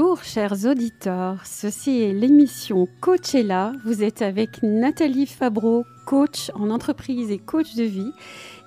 Bonjour 0.00 0.24
chers 0.24 0.64
auditeurs, 0.64 1.44
ceci 1.44 2.00
est 2.00 2.14
l'émission 2.14 2.88
Coachella. 3.02 3.72
Vous 3.84 4.02
êtes 4.02 4.22
avec 4.22 4.62
Nathalie 4.62 5.26
Fabreau, 5.26 5.84
coach 6.06 6.50
en 6.54 6.70
entreprise 6.70 7.30
et 7.30 7.38
coach 7.38 7.74
de 7.74 7.84
vie, 7.84 8.10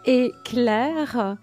et 0.06 0.32
Claire. 0.46 1.38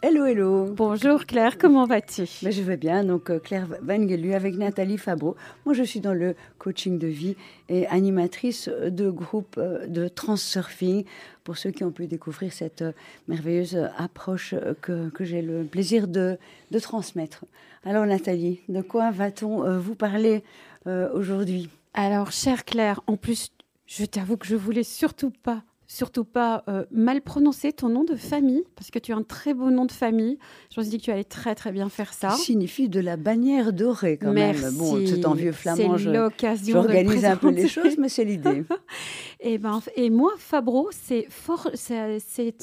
Hello, 0.00 0.26
hello. 0.26 0.66
Bonjour 0.72 1.26
Claire, 1.26 1.58
comment 1.58 1.84
vas-tu? 1.84 2.22
Ben, 2.42 2.52
Je 2.52 2.62
vais 2.62 2.76
bien, 2.76 3.02
donc 3.02 3.30
euh, 3.30 3.40
Claire 3.40 3.66
Vangelu 3.82 4.32
avec 4.32 4.56
Nathalie 4.56 4.96
Fabreau. 4.96 5.34
Moi 5.64 5.74
je 5.74 5.82
suis 5.82 5.98
dans 5.98 6.14
le 6.14 6.36
coaching 6.58 7.00
de 7.00 7.08
vie 7.08 7.34
et 7.68 7.84
animatrice 7.88 8.68
de 8.68 9.10
groupe 9.10 9.56
euh, 9.58 9.88
de 9.88 10.06
transurfing 10.06 11.04
pour 11.42 11.56
ceux 11.58 11.72
qui 11.72 11.82
ont 11.82 11.90
pu 11.90 12.06
découvrir 12.06 12.52
cette 12.52 12.82
euh, 12.82 12.92
merveilleuse 13.26 13.88
approche 13.96 14.54
que, 14.82 15.08
que 15.08 15.24
j'ai 15.24 15.42
le 15.42 15.64
plaisir 15.64 16.06
de, 16.06 16.38
de, 16.70 16.78
transmettre. 16.78 17.44
Alors 17.88 18.04
Nathalie, 18.04 18.60
de 18.68 18.82
quoi 18.82 19.10
va-t-on 19.10 19.78
vous 19.78 19.94
parler 19.94 20.44
aujourd'hui? 20.84 21.70
Alors 21.94 22.32
chère 22.32 22.66
Claire, 22.66 23.00
en 23.06 23.16
plus 23.16 23.50
je 23.86 24.04
t'avoue 24.04 24.36
que 24.36 24.46
je 24.46 24.56
voulais 24.56 24.82
surtout 24.82 25.30
pas 25.30 25.62
surtout 25.90 26.24
pas 26.24 26.64
euh, 26.68 26.84
mal 26.90 27.22
prononcer 27.22 27.72
ton 27.72 27.88
nom 27.88 28.04
de 28.04 28.14
famille, 28.14 28.62
parce 28.76 28.90
que 28.90 28.98
tu 28.98 29.12
as 29.12 29.16
un 29.16 29.22
très 29.22 29.54
beau 29.54 29.70
nom 29.70 29.86
de 29.86 29.92
famille. 29.92 30.38
Je 30.70 30.78
me 30.78 30.84
suis 30.84 30.90
dit 30.90 30.98
que 30.98 31.04
tu 31.04 31.10
allais 31.10 31.24
très 31.24 31.54
très 31.54 31.72
bien 31.72 31.88
faire 31.88 32.12
ça. 32.12 32.30
Ça 32.30 32.36
signifie 32.36 32.90
de 32.90 33.00
la 33.00 33.16
bannière 33.16 33.72
dorée 33.72 34.18
quand 34.18 34.32
Merci. 34.32 34.64
même. 34.64 34.74
Bon, 34.74 35.06
c'est 35.06 35.24
en 35.24 35.32
vieux 35.32 35.52
flamand. 35.52 35.96
J'organise 35.96 37.24
un 37.24 37.36
peu 37.36 37.50
les 37.50 37.68
choses, 37.68 37.96
mais 37.96 38.10
c'est 38.10 38.24
l'idée. 38.24 38.64
et, 39.40 39.56
ben, 39.56 39.80
et 39.96 40.10
moi, 40.10 40.32
Fabro, 40.36 40.90
c'est 40.92 41.26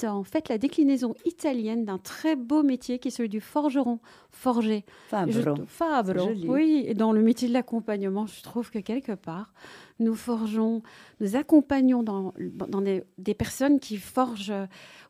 en 0.04 0.22
fait 0.22 0.48
la 0.48 0.58
déclinaison 0.58 1.14
italienne 1.24 1.84
d'un 1.84 1.98
très 1.98 2.36
beau 2.36 2.62
métier 2.62 3.00
qui 3.00 3.08
est 3.08 3.10
celui 3.10 3.28
du 3.28 3.40
forgeron, 3.40 3.98
forger. 4.30 4.84
Fabro. 5.08 5.54
Fabro, 5.66 6.30
oui. 6.46 6.84
Et 6.86 6.94
dans 6.94 7.10
le 7.10 7.22
métier 7.22 7.48
de 7.48 7.52
l'accompagnement, 7.52 8.26
je 8.26 8.40
trouve 8.42 8.70
que 8.70 8.78
quelque 8.78 9.12
part, 9.12 9.52
nous 9.98 10.14
forgeons, 10.14 10.82
nous 11.20 11.36
accompagnons 11.36 12.02
dans, 12.02 12.34
dans 12.38 12.80
des, 12.80 13.34
personnes 13.34 13.80
qui 13.80 13.96
forgent 13.96 14.52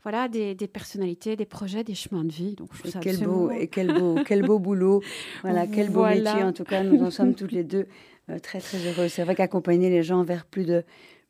voilà, 0.02 0.28
des, 0.28 0.54
personnalités, 0.66 1.36
des 1.36 1.46
projets, 1.46 1.84
des 1.84 1.94
chemins 1.94 2.24
de 2.24 2.32
vie. 2.32 2.54
Donc, 2.54 2.70
et, 2.84 2.90
quel 3.00 3.18
beau, 3.24 3.50
et 3.50 3.68
quel 3.68 3.92
beau, 3.92 4.16
quel 4.24 4.42
beau 4.42 4.58
boulot, 4.58 5.02
voilà, 5.42 5.66
quel 5.66 5.90
beau 5.90 6.04
métier. 6.04 6.42
En 6.42 6.52
tout 6.52 6.64
cas, 6.64 6.82
nous 6.82 7.02
en 7.02 7.10
sommes 7.10 7.34
toutes 7.34 7.52
les 7.52 7.64
deux 7.64 7.86
euh, 8.30 8.38
très 8.38 8.60
très 8.60 8.78
heureux. 8.78 9.08
C'est 9.08 9.22
vrai 9.24 9.34
qu'accompagner 9.34 9.90
les 9.90 10.02
gens 10.02 10.22
vers 10.22 10.46
plus 10.46 10.64
de 10.64 10.84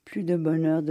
plus 0.06 0.22
de 0.22 0.36
bonheur, 0.36 0.82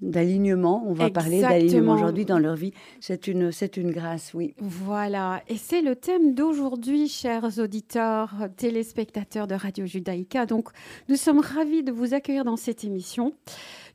d'alignement. 0.00 0.82
On 0.86 0.94
va 0.94 1.10
parler 1.10 1.42
d'alignement 1.42 1.92
aujourd'hui 1.92 2.24
dans 2.24 2.38
leur 2.38 2.56
vie. 2.56 2.72
C'est 3.00 3.28
une, 3.28 3.50
une 3.76 3.90
grâce, 3.92 4.32
oui. 4.34 4.54
Voilà. 4.58 5.42
Et 5.46 5.56
c'est 5.58 5.82
le 5.82 5.94
thème 5.94 6.34
d'aujourd'hui, 6.34 7.06
chers 7.06 7.58
auditeurs, 7.58 8.34
téléspectateurs 8.56 9.46
de 9.46 9.54
Radio 9.54 9.84
Judaïka. 9.84 10.46
Donc, 10.46 10.70
nous 11.10 11.16
sommes 11.16 11.40
ravis 11.40 11.84
de 11.84 11.92
vous 11.92 12.14
accueillir 12.14 12.44
dans 12.44 12.56
cette 12.56 12.82
émission 12.82 13.34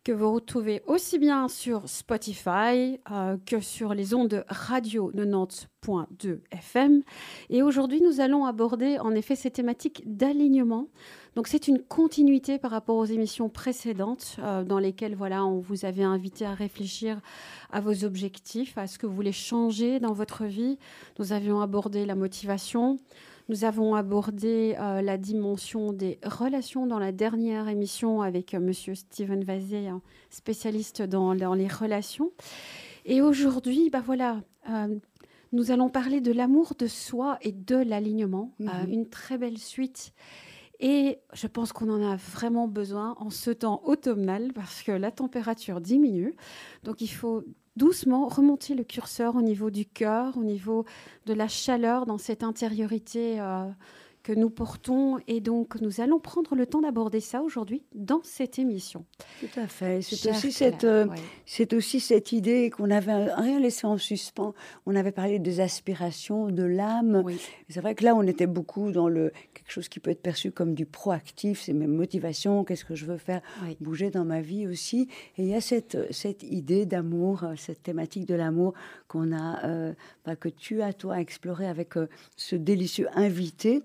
que 0.08 0.14
vous 0.14 0.32
retrouvez 0.32 0.82
aussi 0.88 1.20
bien 1.20 1.50
sur 1.50 1.90
Spotify 1.90 2.98
euh, 3.12 3.36
que 3.46 3.60
sur 3.60 3.94
les 3.94 4.14
ondes 4.14 4.30
de 4.30 4.44
radio 4.48 5.12
90.2 5.12 6.40
FM. 6.52 7.02
Et 7.50 7.62
aujourd'hui, 7.62 8.02
nous 8.02 8.22
allons 8.22 8.46
aborder 8.46 9.00
en 9.00 9.12
effet 9.12 9.36
ces 9.36 9.52
thématiques 9.52 10.04
d'alignement. 10.06 10.88
Donc 11.38 11.48
c'est 11.48 11.68
une 11.68 11.78
continuité 11.78 12.58
par 12.58 12.72
rapport 12.72 12.96
aux 12.98 13.06
émissions 13.06 13.48
précédentes 13.48 14.38
euh, 14.40 14.64
dans 14.64 14.80
lesquelles 14.80 15.14
voilà, 15.14 15.46
on 15.46 15.60
vous 15.60 15.86
avait 15.86 16.02
invité 16.02 16.48
à 16.48 16.56
réfléchir 16.56 17.22
à 17.72 17.80
vos 17.80 18.04
objectifs, 18.06 18.76
à 18.76 18.88
ce 18.88 18.98
que 18.98 19.06
vous 19.06 19.14
voulez 19.14 19.32
changer 19.32 20.00
dans 20.00 20.14
votre 20.14 20.46
vie. 20.46 20.80
Nous 21.20 21.34
avions 21.34 21.62
abordé 21.62 22.08
la 22.08 22.16
motivation, 22.16 22.98
nous 23.50 23.66
avons 23.66 23.94
abordé 23.94 24.76
euh, 24.80 25.04
la 25.04 25.20
dimension 25.20 25.94
des 25.94 26.18
relations 26.24 26.88
dans 26.88 26.98
la 26.98 27.12
dernière 27.12 27.68
émission 27.68 28.24
avec 28.24 28.56
M. 28.56 28.64
Euh, 28.64 28.66
Monsieur 28.66 28.96
Steven 28.96 29.44
Vazé, 29.44 29.92
spécialiste 30.32 31.04
dans, 31.04 31.34
les 31.34 31.68
relations. 31.68 32.32
Et 33.06 33.22
aujourd'hui, 33.22 33.92
bah 33.92 34.02
voilà, 34.04 34.42
euh, 34.72 34.98
nous 35.54 35.70
allons 35.70 35.90
parler 35.90 36.20
de 36.20 36.32
l'amour 36.32 36.74
de 36.80 36.88
soi 36.88 37.38
et 37.44 37.52
de 37.52 37.76
l'alignement. 37.76 38.54
Mhm. 38.60 38.92
une 38.92 39.08
très 39.08 39.38
belle 39.38 39.60
suite. 39.60 40.14
Et 40.80 41.20
je 41.34 41.48
pense 41.48 41.74
qu'on 41.74 41.90
en 41.90 42.04
a 42.04 42.16
vraiment 42.16 42.68
besoin 42.68 43.16
en 43.20 43.30
ce 43.30 43.50
temps 43.50 43.82
automnal 43.86 44.54
parce 44.54 44.84
que 44.84 44.92
la 44.92 45.12
température 45.12 45.82
diminue. 45.82 46.36
Donc 46.84 47.02
il 47.02 47.08
faut 47.08 47.44
doucement 47.78 48.28
remonter 48.28 48.76
le 48.76 48.84
curseur 48.84 49.36
au 49.36 49.42
niveau 49.42 49.70
du 49.70 49.86
cœur, 49.86 50.38
au 50.38 50.44
niveau 50.44 50.86
de 51.26 51.34
la 51.34 51.48
chaleur 51.48 52.06
dans 52.06 52.18
cette 52.18 52.44
intériorité 52.44 53.40
euh, 53.40 53.66
que 54.28 54.34
nous 54.34 54.50
portons. 54.50 55.20
Et 55.30 55.40
donc, 55.40 55.80
nous 55.80 56.02
allons 56.02 56.20
prendre 56.20 56.54
le 56.54 56.66
temps 56.66 56.82
d'aborder 56.82 57.22
ça 57.22 57.42
aujourd'hui 57.42 57.84
dans 57.96 58.20
cette 58.24 58.60
émission. 58.60 59.06
Tout 59.40 59.58
à 59.58 59.68
fait. 59.68 60.02
C'est 60.02 60.30
aussi, 60.30 60.52
cette, 60.52 60.84
euh, 60.84 61.08
c'est 61.46 61.72
aussi 61.72 62.02
cette 62.02 62.34
idée 62.34 62.70
qu'on 62.70 62.92
avait 62.92 63.34
rien 63.34 63.62
laissé 63.62 63.88
en 63.88 63.98
suspens. 63.98 64.54
On 64.86 64.98
avait 64.98 65.14
parlé 65.14 65.40
des 65.40 65.62
aspirations, 65.62 66.48
de 66.48 66.64
l'âme. 66.64 67.24
C'est 67.70 67.80
vrai 67.80 67.96
que 67.96 68.04
là, 68.04 68.16
on 68.16 68.24
était 68.24 68.48
beaucoup 68.48 68.92
dans 68.92 69.08
le, 69.08 69.32
quelque 69.54 69.72
chose 69.72 69.88
qui 69.88 70.02
peut 70.02 70.12
être 70.12 70.22
perçu 70.22 70.52
comme 70.52 70.74
du 70.74 70.86
proactif, 70.86 71.62
c'est 71.62 71.74
mes 71.74 71.88
motivations, 71.88 72.66
qu'est-ce 72.66 72.84
que 72.84 72.96
je 72.96 73.06
veux 73.06 73.18
faire 73.18 73.42
bouger 73.80 74.10
dans 74.10 74.26
ma 74.26 74.42
vie 74.42 74.68
aussi. 74.68 75.08
Et 75.38 75.44
il 75.44 75.48
y 75.48 75.56
a 75.56 75.62
cette, 75.62 75.98
cette 76.12 76.44
idée 76.44 76.86
d'amour, 76.86 77.46
cette 77.56 77.82
thématique 77.82 78.26
de 78.26 78.36
l'amour 78.36 78.74
qu'on 79.08 79.32
a, 79.32 79.66
euh, 79.66 79.94
bah, 80.26 80.36
que 80.36 80.50
tu 80.50 80.82
as, 80.82 80.92
toi, 80.92 81.22
exploré 81.22 81.66
avec 81.66 81.96
euh, 81.96 82.10
ce 82.36 82.58
délicieux 82.58 83.08
invité. 83.16 83.84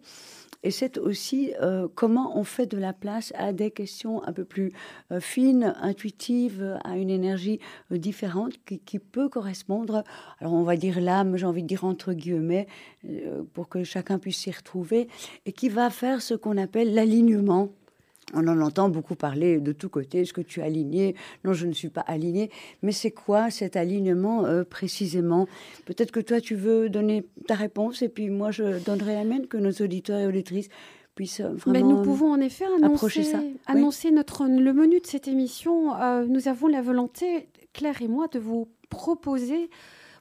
Et 0.62 0.70
c'est 0.70 0.98
aussi 0.98 1.52
euh, 1.60 1.88
comment 1.94 2.38
on 2.38 2.44
fait 2.44 2.66
de 2.66 2.78
la 2.78 2.92
place 2.92 3.32
à 3.36 3.52
des 3.52 3.70
questions 3.70 4.22
un 4.24 4.32
peu 4.32 4.44
plus 4.44 4.72
euh, 5.10 5.20
fines, 5.20 5.74
intuitives, 5.80 6.78
à 6.84 6.96
une 6.96 7.10
énergie 7.10 7.58
euh, 7.90 7.98
différente 7.98 8.52
qui, 8.86 8.98
peut 8.98 9.28
correspondre, 9.28 10.04
alors 10.40 10.52
on 10.52 10.62
va 10.62 10.76
dire 10.76 11.00
l'âme, 11.00 11.36
j'ai 11.36 11.46
envie 11.46 11.62
de 11.62 11.68
dire 11.68 11.84
entre 11.84 12.12
guillemets, 12.12 12.66
pour 13.52 13.68
que 13.68 13.84
chacun 13.84 14.18
puisse 14.18 14.38
s'y 14.38 14.50
retrouver, 14.50 15.08
et 15.46 15.52
qui 15.52 15.68
va 15.68 15.90
faire 15.90 16.22
ce 16.22 16.34
qu'on 16.34 16.56
appelle 16.56 16.94
l'alignement 16.94 17.70
on 18.32 18.46
en 18.48 18.60
entend 18.60 18.88
beaucoup 18.88 19.14
parler 19.14 19.60
de 19.60 19.72
tous 19.72 19.88
côtés. 19.88 20.20
Est-ce 20.20 20.32
que 20.32 20.40
tu 20.40 20.60
es 20.60 20.62
aligné? 20.62 21.14
Non, 21.44 21.52
je 21.52 21.66
ne 21.66 21.72
suis 21.72 21.88
pas 21.88 22.02
aligné. 22.02 22.50
Mais 22.82 22.92
c'est 22.92 23.10
quoi 23.10 23.50
cet 23.50 23.76
alignement 23.76 24.44
euh, 24.44 24.64
précisément? 24.64 25.46
Peut-être 25.84 26.10
que 26.10 26.20
toi, 26.20 26.40
tu 26.40 26.54
veux 26.54 26.88
donner 26.88 27.24
ta 27.46 27.54
réponse 27.54 28.02
et 28.02 28.08
puis 28.08 28.30
moi, 28.30 28.50
je 28.50 28.82
donnerai 28.84 29.14
la 29.14 29.24
mienne, 29.24 29.46
que 29.46 29.56
nos 29.56 29.72
auditeurs 29.72 30.18
et 30.18 30.26
auditrices 30.26 30.68
puissent 31.14 31.40
euh, 31.40 31.52
vraiment. 31.54 31.72
Mais 31.72 31.82
nous 31.82 32.02
pouvons 32.02 32.32
en 32.32 32.40
effet 32.40 32.64
annoncer, 32.64 33.22
ça. 33.22 33.40
annoncer 33.66 34.10
notre, 34.10 34.46
le 34.46 34.72
menu 34.72 35.00
de 35.00 35.06
cette 35.06 35.28
émission. 35.28 35.94
Euh, 36.00 36.24
nous 36.26 36.48
avons 36.48 36.68
la 36.68 36.82
volonté, 36.82 37.48
Claire 37.72 38.00
et 38.02 38.08
moi, 38.08 38.28
de 38.28 38.38
vous 38.38 38.68
proposer 38.88 39.70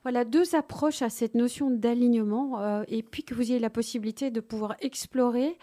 voilà 0.04 0.26
deux 0.26 0.56
approches 0.56 1.04
à 1.04 1.12
cette 1.12 1.36
notion 1.36 1.70
d'alignement 1.70 2.82
et 2.88 3.04
puis 3.04 3.24
que 3.24 3.36
vous 3.36 3.44
ayez 3.44 3.60
la 3.60 3.70
possibilité 3.70 4.32
de 4.32 4.40
pouvoir 4.40 4.76
explorer 4.80 5.58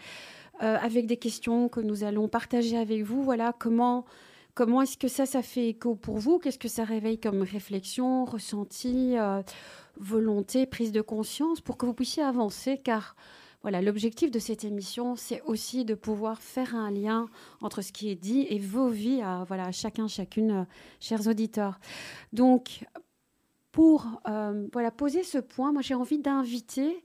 euh, 0.61 0.77
avec 0.81 1.05
des 1.05 1.17
questions 1.17 1.69
que 1.69 1.79
nous 1.79 2.03
allons 2.03 2.27
partager 2.27 2.77
avec 2.77 3.03
vous. 3.03 3.23
Voilà, 3.23 3.53
comment, 3.57 4.05
comment 4.53 4.81
est-ce 4.81 4.97
que 4.97 5.07
ça, 5.07 5.25
ça 5.25 5.41
fait 5.41 5.69
écho 5.69 5.95
pour 5.95 6.17
vous? 6.17 6.37
Qu'est-ce 6.37 6.59
que 6.59 6.67
ça 6.67 6.83
réveille 6.83 7.17
comme 7.17 7.41
réflexion, 7.41 8.25
ressenti, 8.25 9.17
euh, 9.17 9.41
volonté, 9.97 10.65
prise 10.65 10.91
de 10.91 11.01
conscience 11.01 11.61
pour 11.61 11.77
que 11.77 11.85
vous 11.85 11.93
puissiez 11.93 12.23
avancer? 12.23 12.77
Car 12.77 13.15
voilà, 13.61 13.81
l'objectif 13.81 14.31
de 14.31 14.39
cette 14.39 14.63
émission, 14.63 15.15
c'est 15.15 15.41
aussi 15.43 15.85
de 15.85 15.95
pouvoir 15.95 16.41
faire 16.41 16.75
un 16.75 16.91
lien 16.91 17.27
entre 17.61 17.81
ce 17.81 17.91
qui 17.91 18.09
est 18.09 18.15
dit 18.15 18.45
et 18.49 18.59
vos 18.59 18.89
vies 18.89 19.21
à, 19.21 19.45
voilà, 19.47 19.71
chacun, 19.71 20.07
chacune, 20.07 20.51
euh, 20.51 20.63
chers 20.99 21.27
auditeurs. 21.27 21.79
Donc, 22.33 22.85
pour 23.71 24.07
voilà, 24.73 24.91
poser 24.91 25.23
ce 25.23 25.37
point, 25.37 25.71
moi 25.71 25.81
j'ai 25.81 25.93
envie 25.93 26.17
d'inviter 26.17 27.01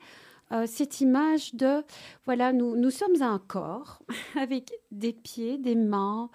euh, 0.55 0.67
cette 0.67 1.01
image 1.01 1.55
de, 1.55 1.83
voilà, 2.27 2.53
nous, 2.53 2.77
nous 2.77 2.91
sommes 2.91 3.21
un 3.23 3.41
corps 3.49 3.99
avec 4.41 4.73
des 4.93 5.13
pieds, 5.13 5.59
des 5.59 5.75
mains. 5.75 6.31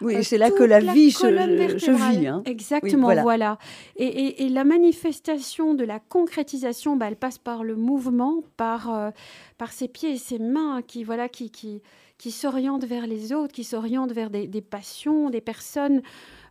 Oui, 0.00 0.16
euh, 0.16 0.22
c'est 0.22 0.38
là 0.38 0.50
que 0.50 0.62
la, 0.62 0.78
vie 0.80 1.10
se, 1.10 1.26
vit. 1.26 2.26
Hein. 2.26 2.42
Exactement, 2.46 3.12
voilà. 3.20 3.58
Et, 3.96 4.44
et, 4.44 4.48
la 4.48 4.64
manifestation 4.64 5.74
de 5.74 5.84
la 5.84 5.98
concrétisation, 5.98 6.96
bah, 6.96 7.06
elle 7.08 7.16
passe 7.16 7.36
par 7.36 7.62
le 7.62 7.76
mouvement, 7.76 8.42
par, 8.56 8.94
euh, 8.94 9.10
par 9.58 9.72
ses 9.72 9.88
pieds 9.88 10.12
et 10.12 10.18
ses 10.18 10.38
mains 10.38 10.80
qui, 10.86 11.04
voilà, 11.04 11.28
qui, 11.28 11.50
qui, 11.50 11.82
qui 12.16 12.30
s'orientent 12.30 12.86
vers 12.86 13.06
les 13.06 13.34
autres, 13.34 13.52
qui 13.52 13.64
s'orientent 13.64 14.12
vers 14.12 14.30
des, 14.30 14.46
des, 14.46 14.62
passions, 14.62 15.28
des 15.30 15.42
personnes, 15.42 16.00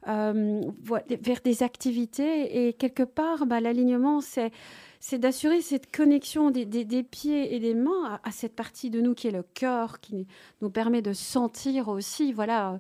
vers 0.06 1.42
des 1.44 1.64
activités. 1.64 2.68
Et 2.68 2.74
quelque 2.74 3.04
part, 3.04 3.46
bah, 3.46 3.60
l'alignement, 3.60 4.22
c'est 4.22 4.52
c'est 5.00 5.20
d'assurer 5.20 5.62
cette 5.62 5.96
connexion 5.96 6.52
des, 6.52 6.66
pieds 7.04 7.56
et 7.56 7.60
des 7.60 7.74
mains 7.74 8.20
à, 8.24 8.32
cette 8.32 8.56
partie 8.56 8.90
de 8.90 9.02
nous 9.02 9.14
qui 9.14 9.28
est 9.28 9.32
le 9.32 9.44
cœur, 9.44 10.00
qui 10.00 10.28
nous 10.62 10.70
permet 10.70 11.02
de 11.02 11.14
sentir 11.14 11.88
aussi, 11.88 12.34
voilà, 12.34 12.80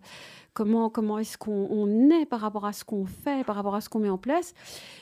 comment, 0.53 0.89
comment 0.89 1.19
est-ce 1.19 1.37
qu'on 1.37 2.09
est 2.09 2.25
par 2.25 2.39
rapport 2.39 2.65
à 2.65 2.73
ce 2.73 2.83
qu'on 2.83 3.05
fait, 3.05 3.45
par 3.45 3.55
rapport 3.55 3.75
à 3.75 3.81
ce 3.81 3.89
qu'on 3.89 3.99
met 3.99 4.09
en 4.09 4.17
place, 4.17 4.53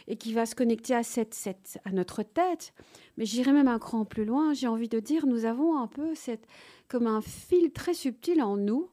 et 0.07 0.17
qui 0.17 0.33
va 0.33 0.45
se 0.45 0.55
connecter 0.55 0.95
à, 0.95 1.03
cette, 1.03 1.79
à 1.85 1.91
notre 1.91 2.23
tête. 2.23 2.73
Mais 3.17 3.25
j'irai 3.25 3.51
même 3.51 3.67
un 3.67 3.79
cran 3.79 4.05
plus 4.05 4.25
loin, 4.25 4.53
j'ai 4.53 4.67
envie 4.67 4.89
de 4.89 4.99
dire, 4.99 5.25
nous 5.25 5.45
avons 5.45 5.77
un 5.77 5.87
peu 5.87 6.15
cette, 6.15 6.47
comme 6.87 7.07
un 7.07 7.21
fil 7.21 7.71
très 7.71 7.93
subtil 7.93 8.41
en 8.41 8.57
nous 8.57 8.89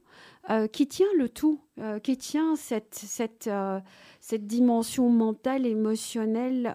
euh, 0.49 0.67
qui 0.67 0.87
tient 0.87 1.07
le 1.17 1.29
tout, 1.29 1.61
euh, 1.79 1.99
qui 1.99 2.17
tient 2.17 2.55
cette, 2.55 2.95
cette, 2.95 3.47
euh, 3.47 3.79
cette 4.19 4.45
dimension 4.45 5.09
mentale, 5.09 5.65
émotionnelle, 5.65 6.73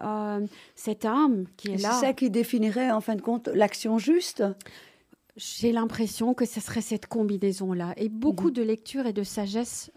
cette 0.75 1.05
âme 1.05 1.45
qui 1.55 1.71
est 1.71 1.77
là. 1.77 1.91
C'est 1.93 2.07
ça 2.07 2.13
qui 2.13 2.29
définirait 2.29 2.91
en 2.91 3.01
fin 3.01 3.15
de 3.15 3.21
compte 3.21 3.47
l'action 3.47 3.99
juste? 3.99 4.43
J'ai 5.37 5.71
l'impression 5.71 6.33
que 6.33 6.45
ce 6.45 6.59
serait 6.59 6.81
cette 6.81 7.05
combinaison-là. 7.05 7.93
Et 7.97 8.09
beaucoup 8.09 8.47
mhm. 8.47 8.53
de 8.53 8.63
lecture 8.63 9.05
et 9.05 9.13
de 9.13 9.23
sagesse 9.23 9.91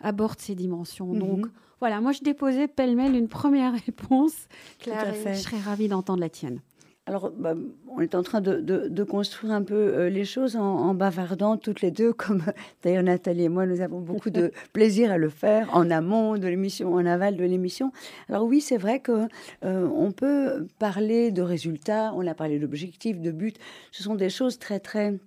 abordent 0.00 0.40
ces 0.40 0.54
dimensions. 0.54 1.08
Mhm. 1.08 1.18
Donc 1.18 1.46
voilà, 1.80 2.00
moi 2.00 2.12
je 2.12 2.22
déposais 2.22 2.68
pêle-mêle 2.68 3.14
une 3.14 3.28
première 3.28 3.74
réponse. 3.86 4.34
Claire, 4.78 5.14
je 5.14 5.34
serais 5.34 5.60
ravie 5.60 5.88
d'entendre 5.88 6.20
la 6.20 6.30
tienne. 6.30 6.60
Alors, 7.06 7.30
bah, 7.32 7.54
on 7.86 8.00
est 8.00 8.14
en 8.14 8.22
train 8.22 8.40
de, 8.40 9.04
construire 9.04 9.52
un 9.52 9.62
peu 9.62 9.74
euh, 9.74 10.08
les 10.08 10.24
choses 10.24 10.56
en, 10.56 10.94
bavardant 10.94 11.58
toutes 11.58 11.82
les 11.82 11.90
deux, 11.90 12.12
comme 12.14 12.42
d'ailleurs 12.82 13.02
Nathalie 13.02 13.44
et 13.44 13.48
moi, 13.50 13.66
nous 13.66 13.82
avons 13.82 14.00
beaucoup 14.00 14.30
de 14.30 14.52
plaisir 14.72 15.12
à 15.12 15.18
le 15.18 15.28
faire 15.28 15.68
en 15.74 15.90
amont 15.90 16.38
de 16.38 16.48
l'émission, 16.48 16.94
en 16.94 17.04
aval 17.04 17.36
de 17.36 17.44
l'émission. 17.44 17.92
Alors 18.30 18.44
oui, 18.44 18.62
c'est 18.62 18.78
vrai 18.78 19.00
que 19.00 19.28
euh, 19.64 19.86
on 19.94 20.12
peut 20.12 20.66
parler 20.78 21.30
de 21.30 21.42
résultats, 21.42 22.12
on 22.14 22.26
a 22.26 22.34
parlé 22.34 22.58
d'objectifs, 22.58 23.20
de 23.20 23.32
buts. 23.32 23.52
Ce 23.92 24.02
sont 24.02 24.14
des 24.14 24.30
choses 24.30 24.58
très 24.58 24.80
très 24.80 25.18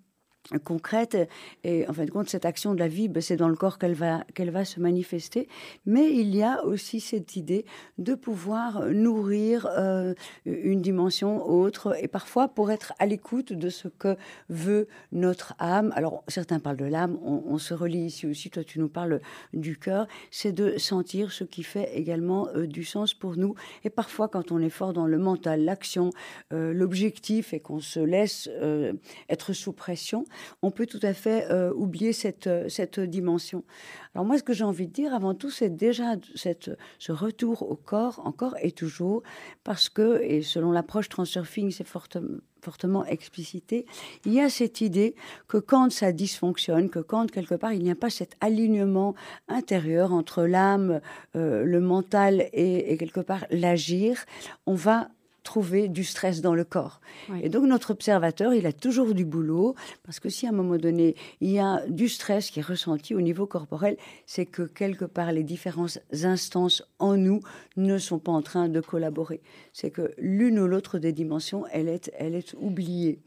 concrète. 0.63 1.17
Et 1.63 1.87
en 1.87 1.93
fin 1.93 2.05
de 2.05 2.11
compte, 2.11 2.29
cette 2.29 2.45
action 2.45 2.73
de 2.73 2.79
la 2.79 2.87
vie, 2.87 3.09
c'est 3.21 3.35
dans 3.35 3.49
le 3.49 3.55
corps 3.55 3.77
qu'elle 3.77 3.93
va, 3.93 4.23
qu'elle 4.33 4.51
va 4.51 4.65
se 4.65 4.79
manifester. 4.79 5.47
Mais 5.85 6.11
il 6.11 6.35
y 6.35 6.43
a 6.43 6.63
aussi 6.63 6.99
cette 6.99 7.35
idée 7.35 7.65
de 7.97 8.15
pouvoir 8.15 8.85
nourrir 8.87 9.67
euh, 9.77 10.13
une 10.45 10.81
dimension 10.81 11.47
autre 11.47 11.95
et 12.01 12.07
parfois 12.07 12.47
pour 12.47 12.71
être 12.71 12.93
à 12.99 13.05
l'écoute 13.05 13.53
de 13.53 13.69
ce 13.69 13.87
que 13.87 14.17
veut 14.49 14.87
notre 15.11 15.53
âme. 15.59 15.91
Alors, 15.95 16.23
certains 16.27 16.59
parlent 16.59 16.77
de 16.77 16.85
l'âme, 16.85 17.17
on, 17.23 17.57
se 17.57 17.73
relie 17.73 18.05
ici 18.05 18.27
aussi, 18.27 18.51
toi 18.51 18.63
tu 18.63 18.79
nous 18.79 18.87
parles 18.87 19.19
du 19.53 19.77
cœur, 19.77 20.07
c'est 20.29 20.51
de 20.51 20.77
sentir 20.77 21.31
ce 21.31 21.43
qui 21.43 21.63
fait 21.63 21.91
également 21.97 22.47
euh, 22.49 22.67
du 22.67 22.83
sens 22.83 23.13
pour 23.13 23.35
nous. 23.35 23.55
Et 23.83 23.89
parfois, 23.89 24.27
quand 24.27 24.51
on 24.51 24.59
est 24.59 24.69
fort 24.69 24.93
dans 24.93 25.07
le 25.07 25.17
mental, 25.17 25.63
l'action, 25.63 26.11
euh, 26.53 26.71
l'objectif 26.71 27.53
et 27.53 27.59
qu'on 27.59 27.79
se 27.79 27.99
laisse 27.99 28.49
être 29.29 29.53
sous 29.53 29.73
pression, 29.73 30.25
on 30.61 30.71
peut 30.71 30.85
tout 30.85 30.99
à 31.01 31.13
fait 31.13 31.47
euh, 31.49 31.71
oublier 31.73 32.13
cette, 32.13 32.47
euh, 32.47 32.69
cette 32.69 32.99
dimension. 32.99 33.63
Alors 34.15 34.25
moi, 34.25 34.37
ce 34.37 34.43
que 34.43 34.53
j'ai 34.53 34.63
envie 34.63 34.87
de 34.87 34.93
dire 34.93 35.13
avant 35.13 35.33
tout, 35.33 35.49
c'est 35.49 35.69
déjà 35.69 36.15
ce 36.35 37.11
retour 37.11 37.69
au 37.69 37.75
corps, 37.75 38.21
encore 38.25 38.55
et 38.61 38.71
toujours, 38.71 39.23
parce 39.63 39.89
que, 39.89 40.21
et 40.23 40.41
selon 40.41 40.71
l'approche 40.71 41.09
transurfing, 41.09 41.71
c'est 41.71 41.87
fortement 41.87 43.05
explicité, 43.05 43.85
il 44.25 44.33
y 44.33 44.41
a 44.41 44.49
cette 44.49 44.81
idée 44.81 45.15
que 45.47 45.57
quand 45.57 45.91
ça 45.91 46.11
dysfonctionne, 46.11 46.89
que 46.89 46.99
quand 46.99 47.29
quelque 47.29 47.55
part 47.55 47.73
il 47.73 47.83
n'y 47.83 47.91
a 47.91 47.95
pas 47.95 48.09
cet 48.09 48.35
alignement 48.41 49.15
intérieur 49.47 50.13
entre 50.13 50.43
l'âme, 50.43 51.01
euh, 51.35 51.63
le 51.63 51.79
mental 51.79 52.49
et 52.53 52.97
quelque 52.97 53.19
part 53.19 53.45
l'agir, 53.51 54.25
on 54.65 54.75
va 54.75 55.09
trouver 55.47 55.87
du 55.87 56.03
stress 56.03 56.41
dans 56.41 56.53
le 56.53 56.65
corps. 56.65 56.99
Et 57.41 57.47
donc 57.47 57.63
notre 57.65 57.91
observateur, 57.91 58.53
il 58.53 58.65
a 58.65 58.73
toujours 58.73 59.13
du 59.13 59.23
boulot, 59.23 59.75
parce 60.03 60.19
que 60.19 60.27
si 60.27 60.45
à 60.45 60.49
un 60.49 60.51
moment 60.51 60.77
donné, 60.77 61.15
il 61.39 61.51
y 61.51 61.59
a 61.59 61.87
du 61.87 62.09
stress 62.09 62.51
qui 62.51 62.59
est 62.59 62.69
ressenti 62.75 63.15
au 63.15 63.21
niveau 63.21 63.45
corporel, 63.47 63.95
c'est 64.25 64.45
que 64.45 64.63
quelque 64.63 65.05
part 65.05 65.31
les 65.31 65.43
différentes 65.43 65.99
instances 66.23 66.83
en 66.99 67.15
nous 67.15 67.39
ne 67.77 67.97
sont 67.97 68.19
pas 68.19 68.33
en 68.33 68.41
train 68.41 68.67
de 68.67 68.81
collaborer. 68.81 69.39
C'est 69.71 69.89
que 69.89 70.11
l'une 70.17 70.59
ou 70.59 70.67
l'autre 70.67 70.99
des 70.99 71.13
dimensions, 71.13 71.63
elle 71.71 71.87
est, 71.87 72.11
elle 72.17 72.35
est 72.35 72.53
oubliée. 72.59 73.19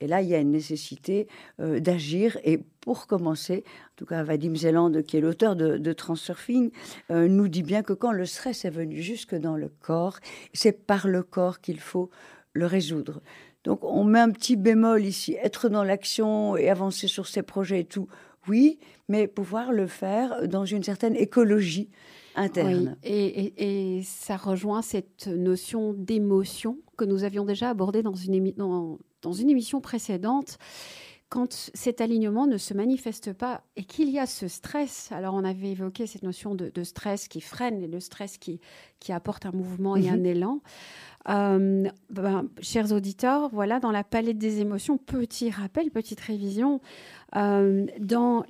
Et 0.00 0.06
là, 0.06 0.22
il 0.22 0.28
y 0.28 0.34
a 0.34 0.38
une 0.38 0.50
nécessité 0.50 1.28
euh, 1.60 1.80
d'agir. 1.80 2.38
Et 2.44 2.58
pour 2.80 3.06
commencer, 3.06 3.64
en 3.66 3.96
tout 3.96 4.06
cas, 4.06 4.22
Vadim 4.22 4.54
Zeland, 4.54 5.02
qui 5.02 5.16
est 5.16 5.20
l'auteur 5.20 5.56
de, 5.56 5.92
Transurfing, 5.92 6.70
euh, 7.10 7.28
nous 7.28 7.48
dit 7.48 7.62
bien 7.62 7.82
que 7.82 7.92
quand 7.92 8.12
le 8.12 8.26
stress 8.26 8.64
est 8.64 8.70
venu 8.70 9.00
jusque 9.00 9.34
dans 9.34 9.56
le 9.56 9.68
corps, 9.68 10.18
c'est 10.52 10.86
par 10.86 11.06
le 11.06 11.22
corps 11.22 11.60
qu'il 11.60 11.80
faut 11.80 12.10
le 12.52 12.66
résoudre. 12.66 13.20
Donc, 13.64 13.82
on 13.82 14.04
met 14.04 14.20
un 14.20 14.30
petit 14.30 14.56
bémol 14.56 15.04
ici. 15.04 15.36
Être 15.42 15.68
dans 15.68 15.84
l'action 15.84 16.56
et 16.56 16.68
avancer 16.68 17.08
sur 17.08 17.26
ses 17.26 17.42
projets 17.42 17.80
et 17.80 17.84
tout, 17.84 18.08
oui, 18.46 18.78
mais 19.08 19.26
pouvoir 19.26 19.72
le 19.72 19.86
faire 19.86 20.46
dans 20.48 20.66
une 20.66 20.82
certaine 20.82 21.16
écologie 21.16 21.88
interne. 22.34 22.96
Oui, 23.04 23.10
et, 23.10 23.96
et, 23.98 24.02
ça 24.02 24.36
rejoint 24.36 24.82
cette 24.82 25.26
notion 25.26 25.92
d'émotion 25.92 26.78
que 26.96 27.04
nous 27.04 27.24
avions 27.24 27.44
déjà 27.44 27.70
abordée 27.70 28.02
dans 28.02 28.14
une, 28.14 28.34
émission 28.34 28.98
dans 29.22 29.32
une 29.32 29.50
émission 29.50 29.80
précédente, 29.80 30.58
quand 31.34 31.52
cet 31.74 32.00
alignement 32.00 32.46
ne 32.46 32.58
se 32.58 32.74
manifeste 32.74 33.32
pas 33.32 33.64
et 33.74 33.82
qu'il 33.82 34.08
y 34.10 34.20
a 34.20 34.26
ce 34.26 34.46
stress, 34.46 35.10
alors 35.10 35.34
on 35.34 35.42
avait 35.42 35.72
évoqué 35.72 36.06
cette 36.06 36.22
notion 36.22 36.54
de, 36.54 36.84
stress 36.84 37.26
qui 37.26 37.40
freine 37.40 37.82
et 37.82 37.88
le 37.88 37.98
stress 37.98 38.38
qui, 38.38 38.60
qui 39.00 39.12
apporte 39.12 39.44
un 39.44 39.50
mouvement 39.50 39.96
et 39.96 40.08
un 40.08 40.18
mhm. 40.18 40.26
élan. 40.26 40.60
Euh, 41.28 41.88
ben, 42.10 42.48
chers 42.60 42.92
auditeurs, 42.92 43.48
voilà, 43.50 43.80
dans 43.80 43.90
la 43.90 44.04
palette 44.04 44.38
des 44.38 44.60
émotions, 44.60 44.98
petit 44.98 45.50
rappel, 45.50 45.90
petite 45.90 46.20
révision, 46.20 46.80
euh, 47.36 47.86
dans 47.98 48.44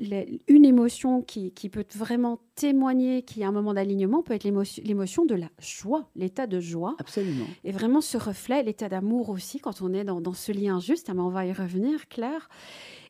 une 0.48 0.64
émotion 0.64 1.22
qui, 1.22 1.50
peut 1.70 1.84
vraiment 1.94 2.40
témoigner 2.56 3.22
qu'il 3.22 3.42
y 3.42 3.44
a 3.44 3.48
un 3.48 3.52
moment 3.52 3.74
d'alignement 3.74 4.22
peut 4.22 4.34
être 4.34 4.44
l'émotion 4.44 5.24
de 5.24 5.34
la 5.34 5.48
joie, 5.60 6.10
l'état 6.16 6.46
de 6.46 6.60
joie. 6.60 6.96
Absolument. 6.98 7.46
Et 7.62 7.72
vraiment 7.72 8.00
ce 8.00 8.18
reflet, 8.18 8.62
l'état 8.62 8.88
d'amour 8.88 9.30
aussi, 9.30 9.60
quand 9.60 9.80
on 9.80 9.92
est 9.94 10.04
dans, 10.04 10.32
ce 10.32 10.52
lien 10.52 10.80
juste, 10.80 11.10
hein, 11.10 11.16
on 11.18 11.30
va 11.30 11.46
y 11.46 11.52
revenir, 11.52 12.08
Claire. 12.08 12.48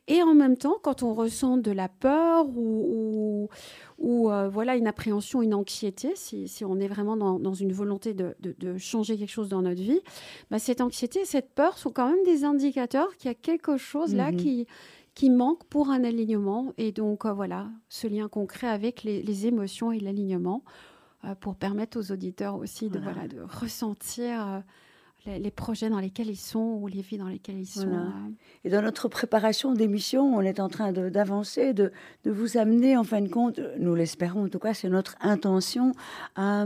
Et 0.07 0.21
en 0.21 0.35
même 0.35 0.55
temps, 0.55 0.77
quand 0.81 1.01
on 1.01 1.13
ressent 1.15 1.57
de 1.57 1.71
la 1.71 1.89
peur 1.89 2.47
ou, 2.47 3.49
ou, 3.97 4.29
euh, 4.29 4.49
voilà 4.49 4.75
une 4.75 4.85
appréhension, 4.85 5.41
une 5.41 5.55
anxiété, 5.55 6.13
si, 6.15 6.47
on 6.63 6.79
est 6.79 6.87
vraiment 6.87 7.17
dans, 7.17 7.53
une 7.53 7.73
volonté 7.73 8.13
de, 8.13 8.35
changer 8.77 9.17
quelque 9.17 9.31
chose 9.31 9.49
dans 9.49 9.63
notre 9.63 9.81
vie, 9.81 10.01
bah 10.51 10.59
cette 10.59 10.81
anxiété 10.81 11.21
et 11.21 11.25
cette 11.25 11.49
peur 11.53 11.77
sont 11.77 11.89
quand 11.89 12.07
même 12.07 12.23
des 12.23 12.43
indicateurs 12.43 13.15
qu'il 13.17 13.29
y 13.29 13.31
a 13.31 13.35
quelque 13.35 13.77
chose 13.77 14.13
là 14.13 14.31
mhm. 14.31 14.37
qui, 14.37 14.67
qui 15.15 15.31
manque 15.31 15.63
pour 15.65 15.89
un 15.89 16.03
alignement. 16.03 16.73
Et 16.77 16.91
donc, 16.91 17.25
euh, 17.25 17.33
voilà, 17.33 17.69
ce 17.89 18.05
lien 18.05 18.27
concret 18.27 18.67
avec 18.67 19.03
les, 19.03 19.47
émotions 19.47 19.91
et 19.91 19.99
l'alignement 19.99 20.63
euh, 21.23 21.33
pour 21.33 21.55
permettre 21.55 21.99
aux 21.99 22.11
auditeurs 22.11 22.57
aussi 22.57 22.89
de, 22.89 22.99
voilà. 22.99 23.27
de 23.27 23.41
ressentir 23.41 24.61
les, 25.25 25.51
projets 25.51 25.89
dans 25.89 25.99
lesquels 25.99 26.29
ils 26.29 26.35
sont 26.35 26.79
ou 26.81 26.87
les 26.87 27.01
vies 27.01 27.17
dans 27.17 27.27
lesquelles 27.27 27.59
ils 27.59 27.65
sont. 27.65 27.87
Euh. 27.87 28.09
Et 28.63 28.69
dans 28.69 28.81
notre 28.81 29.07
préparation 29.07 29.73
d'émission, 29.73 30.35
on 30.35 30.41
est 30.41 30.59
en 30.59 30.69
train 30.69 30.91
d'avancer, 30.91 31.73
de, 31.73 31.91
de, 32.23 32.31
vous 32.31 32.57
amener, 32.57 32.97
en 32.97 33.03
fin 33.03 33.21
de 33.21 33.29
compte, 33.29 33.59
nous 33.79 33.95
l'espérons 33.95 34.45
en 34.45 34.49
tout 34.49 34.59
cas, 34.59 34.73
c'est 34.73 34.89
notre 34.89 35.15
intention, 35.21 35.93
à 36.35 36.65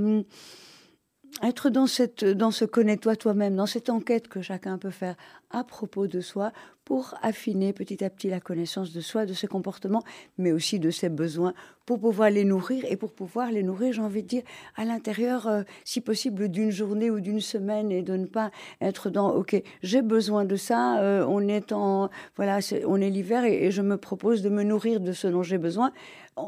être 1.48 1.70
dans, 1.70 1.88
cette, 1.88 2.26
dans 2.26 2.52
ce 2.52 2.66
connais-toi 2.66 3.16
toi-même, 3.16 3.56
dans 3.56 3.66
cette 3.66 3.90
enquête 3.90 4.28
que 4.28 4.42
chacun 4.42 4.78
peut 4.78 4.90
faire 4.90 5.16
à 5.52 5.64
propos 5.64 6.08
de 6.08 6.22
soi 6.22 6.52
pour 6.86 7.14
affiner 7.22 7.72
petit 7.72 8.04
à 8.04 8.10
petit 8.10 8.30
la 8.30 8.40
connaissance 8.40 8.94
de 8.94 9.02
soi, 9.02 9.28
de 9.28 9.34
ses 9.34 9.46
comportements, 9.46 10.04
mais 10.40 10.52
aussi 10.52 10.80
de 10.80 10.90
ses 10.90 11.10
besoins, 11.10 11.54
pour 11.86 12.00
pouvoir 12.00 12.32
les 12.32 12.46
nourrir 12.46 12.84
et 12.90 12.98
pour 12.98 13.14
pouvoir 13.14 13.52
les 13.52 13.62
nourrir, 13.62 13.94
j'ai 13.94 14.02
envie 14.02 14.24
de 14.24 14.28
dire, 14.28 14.44
à 14.76 14.86
l'intérieur, 14.86 15.48
euh, 15.48 15.62
si 15.86 16.02
possible, 16.02 16.50
d'une 16.50 16.72
journée 16.72 17.12
ou 17.12 17.20
d'une 17.20 17.42
semaine 17.42 17.92
et 17.92 18.02
de 18.02 18.16
ne 18.16 18.26
pas 18.26 18.50
être 18.82 19.12
dans, 19.12 19.32
OK, 19.36 19.62
j'ai 19.84 20.02
besoin 20.02 20.46
de 20.46 20.56
ça, 20.56 21.00
euh, 21.00 21.24
on 21.28 21.48
est 21.48 21.72
en, 21.72 22.10
voilà, 22.36 22.60
on 22.88 23.00
est 23.00 23.10
l'hiver 23.10 23.44
et 23.44 23.70
je 23.70 23.84
me 23.84 23.98
propose 23.98 24.42
de 24.42 24.50
me 24.50 24.64
nourrir 24.64 25.00
de 25.00 25.12
ce 25.12 25.28
dont 25.28 25.44
j'ai 25.44 25.60
besoin 25.60 25.92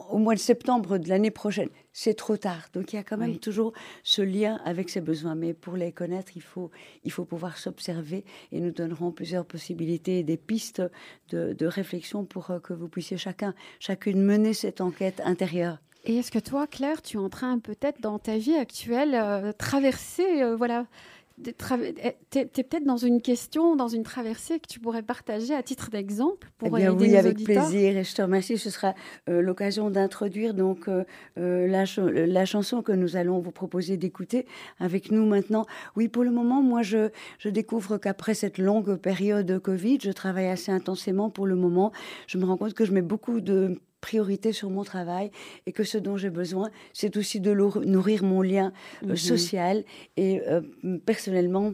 au 0.09 0.17
mois 0.17 0.35
de 0.35 0.39
septembre 0.39 0.97
de 0.97 1.09
l'année 1.09 1.31
prochaine. 1.31 1.69
C'est 1.93 2.13
trop 2.13 2.37
tard. 2.37 2.67
Donc 2.73 2.93
il 2.93 2.95
y 2.95 2.99
a 2.99 3.03
quand 3.03 3.17
même 3.17 3.37
toujours 3.37 3.73
ce 4.03 4.21
lien 4.21 4.59
avec 4.63 4.89
ses 4.89 5.01
besoins. 5.01 5.35
Mais 5.35 5.53
pour 5.53 5.75
les 5.75 5.91
connaître, 5.91 6.31
il 6.35 6.41
faut, 6.41 6.71
il 7.03 7.11
faut 7.11 7.25
pouvoir 7.25 7.57
s'observer 7.57 8.23
et 8.51 8.59
nous 8.59 8.71
plusieurs 9.11 9.45
possibilités 9.45 10.19
et 10.19 10.23
des 10.23 10.37
pistes 10.37 10.81
de, 11.29 11.65
réflexion 11.65 12.25
pour 12.25 12.51
euh, 12.51 12.59
que 12.59 12.73
vous 12.73 12.89
puissiez 12.89 13.17
chacun, 13.17 13.53
chacune 13.79 14.21
mener 14.21 14.53
cette 14.53 14.81
enquête 14.81 15.21
intérieure. 15.23 15.77
Et 16.03 16.17
est-ce 16.17 16.31
que 16.31 16.39
toi, 16.39 16.67
Claire, 16.67 17.01
tu 17.01 17.17
es 17.17 17.19
en 17.19 17.29
train 17.29 17.59
peut-être 17.59 18.01
dans 18.01 18.17
ta 18.17 18.37
vie 18.37 18.55
actuelle 18.55 19.13
euh, 19.15 19.53
traverser 19.53 20.41
euh, 20.41 20.55
voilà, 20.55 20.85
tu 21.41 22.39
es, 22.39 22.45
peut-être 22.45 22.85
dans 22.85 22.97
une 22.97 23.21
question, 23.21 23.75
dans 23.75 23.87
une 23.87 24.03
traversée 24.03 24.59
que 24.59 24.67
tu 24.67 24.79
pourrais 24.79 25.03
partager 25.03 25.53
à 25.53 25.63
titre 25.63 25.89
d'exemple 25.89 26.49
pour 26.57 26.77
eh 26.77 26.81
bien, 26.81 26.93
oui, 26.93 27.15
avec 27.15 27.43
plaisir. 27.43 27.97
Et 27.97 28.03
je 28.03 28.15
te 28.15 28.21
remercie. 28.21 28.57
Ce 28.57 28.69
sera 28.69 28.93
euh, 29.29 29.41
l'occasion 29.41 29.89
d'introduire 29.89 30.53
donc 30.53 30.87
euh, 30.87 31.03
euh, 31.37 31.67
la, 31.67 31.85
la, 32.25 32.45
chanson 32.45 32.81
que 32.81 32.91
nous 32.91 33.15
allons 33.15 33.39
vous 33.39 33.51
proposer 33.51 33.97
d'écouter 33.97 34.45
avec 34.79 35.11
nous 35.11 35.25
maintenant. 35.25 35.65
Oui, 35.95 36.07
pour 36.07 36.23
le 36.23 36.31
moment, 36.31 36.61
moi, 36.61 36.81
je, 36.81 37.09
je 37.39 37.49
découvre 37.49 37.97
qu'après 37.97 38.33
cette 38.33 38.57
longue 38.57 38.95
période 38.97 39.45
de 39.45 39.57
Covid, 39.57 39.99
je 40.01 40.11
travaille 40.11 40.47
assez 40.47 40.71
intensément 40.71 41.29
pour 41.29 41.47
le 41.47 41.55
moment. 41.55 41.91
Je 42.27 42.37
me 42.37 42.45
rends 42.45 42.57
compte 42.57 42.73
que 42.73 42.85
je 42.85 42.91
mets 42.91 43.01
beaucoup 43.01 43.41
de 43.41 43.79
priorité 44.01 44.51
sur 44.51 44.69
mon 44.69 44.83
travail 44.83 45.31
et 45.65 45.71
que 45.71 45.83
ce 45.83 45.97
dont 45.97 46.17
j'ai 46.17 46.29
besoin, 46.29 46.69
c'est 46.91 47.15
aussi 47.17 47.39
de 47.39 47.53
nourrir 47.53 48.23
mon 48.23 48.41
lien 48.41 48.73
euh, 49.03 49.09
mhm. 49.09 49.15
social 49.15 49.83
et 50.17 50.41
euh, 50.47 50.61
personnellement 51.05 51.73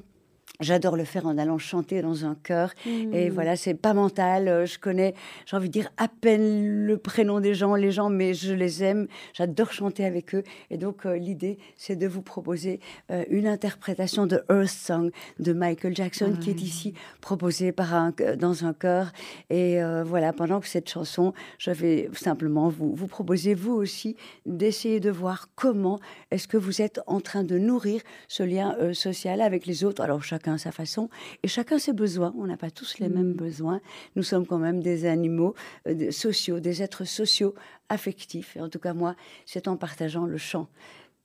J'adore 0.60 0.96
le 0.98 1.04
faire 1.04 1.28
en 1.28 1.38
allant 1.38 1.60
chanter 1.60 2.02
dans 2.02 2.26
un 2.26 2.34
chœur. 2.34 2.74
Et 2.86 3.30
mmh. 3.30 3.34
voilà, 3.34 3.56
c'est 3.56 3.76
pas 3.76 3.94
mental. 3.94 4.48
Euh, 4.48 4.66
je 4.66 4.80
connais, 4.80 5.14
j'ai 5.46 5.56
envie 5.56 5.68
de 5.68 5.74
dire, 5.74 5.90
à 5.98 6.08
peine 6.08 6.86
le 6.86 6.98
prénom 6.98 7.40
des 7.40 7.54
gens, 7.54 7.76
les 7.76 7.92
gens, 7.92 8.10
mais 8.10 8.34
je 8.34 8.54
les 8.54 8.84
aime. 8.84 9.08
J'adore 9.34 9.72
chanter 9.72 10.04
avec 10.04 10.34
eux. 10.34 10.44
Et 10.72 10.78
donc, 10.78 11.06
euh, 11.06 11.16
l'idée, 11.16 11.60
c'est 11.76 11.96
de 11.96 12.08
vous 12.08 12.24
proposer 12.24 12.80
euh, 13.12 13.24
une 13.30 13.46
interprétation 13.46 14.26
de 14.26 14.42
Earth 14.50 14.70
Song 14.70 15.12
de 15.38 15.54
Michael 15.54 15.96
Jackson, 15.96 16.36
qui 16.42 16.50
est 16.50 16.62
ici 16.62 16.96
proposée 17.22 17.72
par 17.72 17.94
un, 17.94 18.14
dans 18.38 18.66
un 18.66 18.74
chœur. 18.74 19.12
Et 19.50 19.80
voilà, 20.06 20.34
pendant 20.34 20.60
que 20.60 20.68
cette 20.68 20.90
chanson, 20.90 21.34
je 21.58 21.72
vais 21.72 22.10
simplement 22.14 22.70
vous, 22.70 22.96
vous 22.96 23.08
proposer, 23.08 23.54
vous 23.54 23.74
aussi, 23.74 24.16
d'essayer 24.46 25.00
de 25.00 25.12
voir 25.12 25.50
comment 25.56 26.00
est-ce 26.32 26.48
que 26.48 26.58
vous 26.58 26.82
êtes 26.82 27.00
en 27.08 27.22
train 27.22 27.44
de 27.44 27.58
nourrir 27.58 28.02
ce 28.28 28.44
lien 28.44 28.76
social 28.94 29.42
avec 29.42 29.66
les 29.66 29.84
autres. 29.84 30.02
Alors, 30.02 30.24
chacun 30.24 30.47
chacun 30.48 30.58
sa 30.58 30.72
façon 30.72 31.10
et 31.44 31.48
chacun 31.48 31.78
ses 31.78 31.94
besoins. 31.94 32.34
On 32.38 32.48
n'a 32.48 32.58
pas 32.58 32.72
tous 32.72 33.00
les 33.00 33.10
mêmes 33.10 33.32
mm. 33.32 33.36
besoins. 33.36 33.82
Nous 34.16 34.24
sommes 34.24 34.46
quand 34.46 34.60
même 34.60 34.82
des 34.82 35.06
animaux 35.06 35.56
euh, 35.88 36.12
sociaux, 36.12 36.60
des 36.60 36.82
êtres 36.82 37.06
sociaux, 37.06 37.54
affectifs. 37.90 38.56
Et 38.56 38.62
en 38.62 38.70
tout 38.70 38.80
cas, 38.80 38.94
moi, 38.94 39.16
c'est 39.46 39.68
en 39.68 39.76
partageant 39.78 40.26
le 40.26 40.38
chant. 40.38 40.68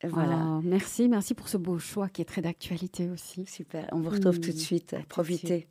Voilà. 0.04 0.44
Oh, 0.44 0.60
merci, 0.64 1.08
merci 1.08 1.34
pour 1.34 1.48
ce 1.48 1.56
beau 1.56 1.78
choix 1.78 2.08
qui 2.08 2.22
est 2.22 2.24
très 2.24 2.42
d'actualité 2.42 3.08
aussi. 3.08 3.46
Super. 3.46 3.88
On 3.92 4.00
vous 4.00 4.10
retrouve 4.10 4.40
tout 4.40 4.50
de 4.50 4.56
mm. 4.56 4.58
suite. 4.58 4.96
Profitez. 5.08 5.68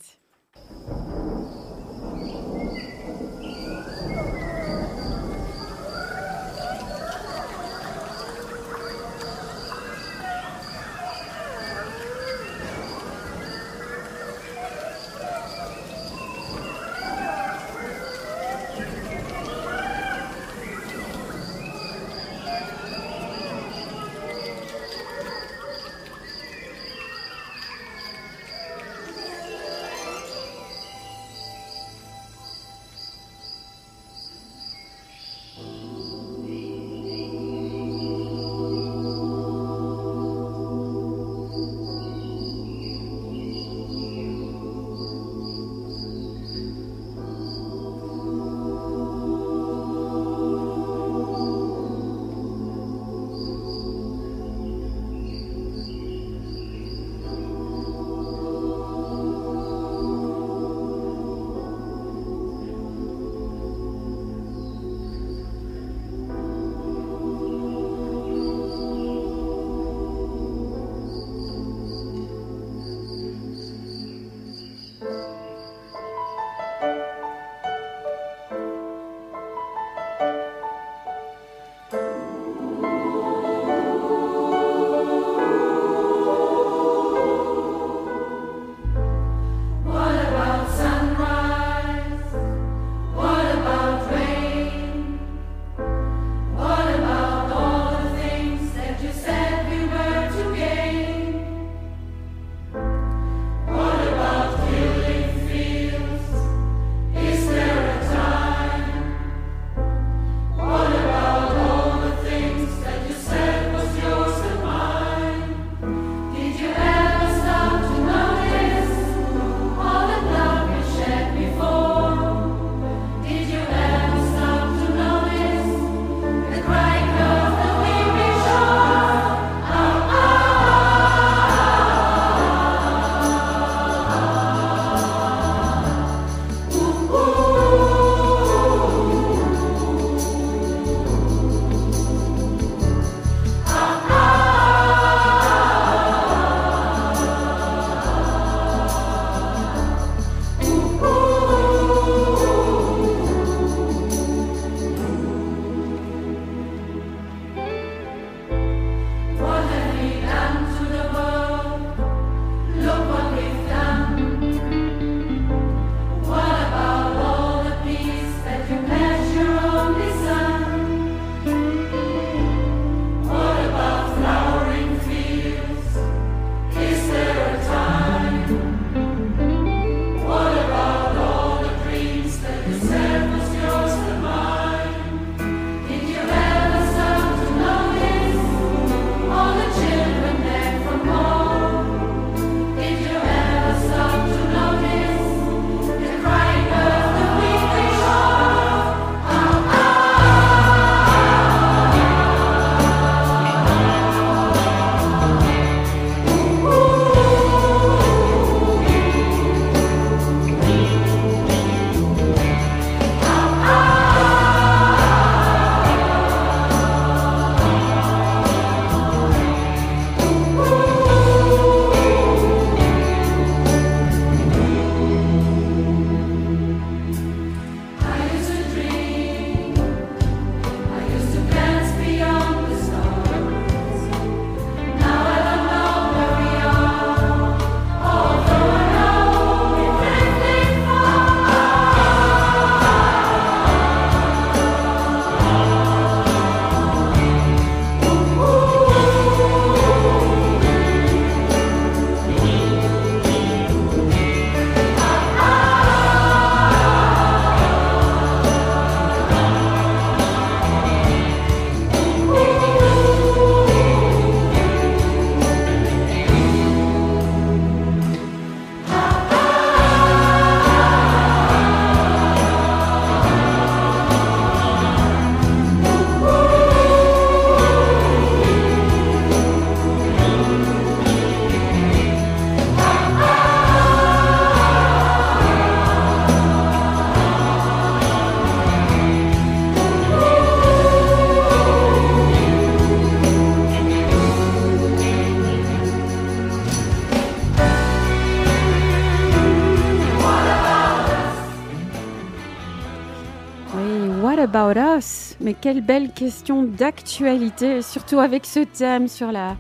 About 304.41 304.79
us 304.79 305.35
Mais 305.39 305.53
quelle 305.53 305.81
belle 305.81 306.11
question 306.11 306.63
d'actualité, 306.63 307.81
surtout 307.81 308.19
avec 308.19 308.45
ce 308.45 308.61
thème 308.61 309.07
sur 309.07 309.31
la, 309.31 309.55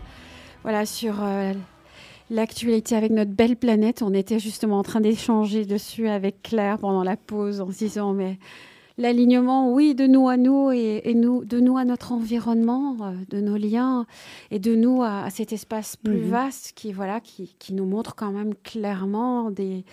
voilà, 0.63 0.87
sur 0.87 1.21
euh, 1.21 1.53
l'actualité 2.31 2.95
avec 2.95 3.11
notre 3.11 3.31
belle 3.31 3.55
planète. 3.55 4.01
On 4.01 4.13
était 4.13 4.39
justement 4.39 4.79
en 4.79 4.83
train 4.83 4.99
d'échanger 4.99 5.65
dessus 5.65 6.07
avec 6.07 6.41
Claire 6.41 6.79
pendant 6.79 7.03
la 7.03 7.15
pause 7.15 7.61
en 7.61 7.71
se 7.71 7.77
disant 7.77 8.13
mais 8.13 8.39
l'alignement, 8.97 9.71
oui, 9.71 9.93
de 9.93 10.07
nous 10.07 10.27
à 10.29 10.37
nous 10.37 10.71
et, 10.71 11.13
nous, 11.13 11.45
de 11.45 11.59
nous 11.59 11.77
à 11.77 11.85
notre 11.85 12.11
environnement, 12.11 12.97
euh, 13.01 13.11
de 13.29 13.39
nos 13.39 13.57
liens 13.57 14.07
et 14.49 14.57
de 14.57 14.75
nous 14.75 15.03
à, 15.03 15.29
cet 15.29 15.53
espace 15.53 15.95
plus 15.95 16.21
mhm. 16.21 16.29
vaste 16.29 16.73
qui, 16.75 16.91
voilà, 16.91 17.19
qui, 17.19 17.55
qui, 17.59 17.73
nous 17.73 17.85
montre 17.85 18.15
quand 18.15 18.31
même 18.31 18.55
clairement 18.63 19.51
des, 19.51 19.85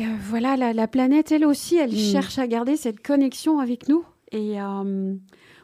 que 0.00 0.28
voilà, 0.28 0.56
la, 0.56 0.88
planète, 0.88 1.32
elle 1.32 1.44
aussi, 1.44 1.76
elle 1.76 1.92
mhm. 1.92 1.98
cherche 1.98 2.38
à 2.38 2.46
garder 2.46 2.76
cette 2.76 3.00
connexion 3.00 3.58
avec 3.58 3.88
nous. 3.88 4.04
Et 4.32 4.60
euh, 4.60 5.14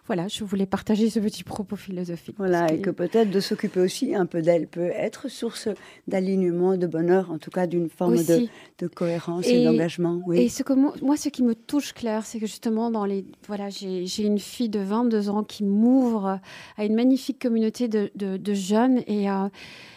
voilà, 0.07 0.29
je 0.29 0.45
voulais 0.45 0.67
partager 0.67 1.11
ce 1.11 1.19
petit 1.19 1.43
propos 1.43 1.77
philosophique. 1.77 2.37
Voilà, 2.39 2.73
et 2.73 2.81
que 2.81 2.91
peut-être 2.91 3.31
de 3.31 3.41
s'occuper 3.41 3.81
aussi 3.81 4.15
un 4.15 4.27
peu 4.27 4.43
d'elle 4.43 4.69
peut 4.69 4.91
être 4.95 5.29
source 5.29 5.69
d'alignement, 6.07 6.77
de 6.77 6.87
bonheur, 6.87 7.31
en 7.31 7.39
tout 7.39 7.51
cas 7.51 7.67
d'une 7.67 7.89
forme 7.89 8.17
de, 8.17 8.87
cohérence 8.89 9.47
et, 9.47 9.65
d'engagement. 9.65 10.21
Oui. 10.27 10.43
Et 10.43 10.49
ce 10.49 10.63
que 10.63 10.73
moi, 10.73 11.17
ce 11.17 11.29
qui 11.29 11.43
me 11.43 11.55
touche, 11.55 11.93
Claire, 11.93 12.25
c'est 12.25 12.39
que 12.39 12.47
justement, 12.47 12.91
dans 12.91 13.05
les, 13.05 13.25
voilà, 13.47 13.69
j'ai 13.69 14.23
une 14.23 14.39
fille 14.39 14.69
de 14.69 14.81
22 14.81 15.29
ans 15.29 15.43
qui 15.43 15.65
m'ouvre 15.65 16.41
à 16.77 16.85
une 16.85 16.95
magnifique 16.95 17.41
communauté 17.41 17.89
de, 17.89 18.55
jeunes 18.55 19.03
et 19.07 19.31
euh, 19.31 19.49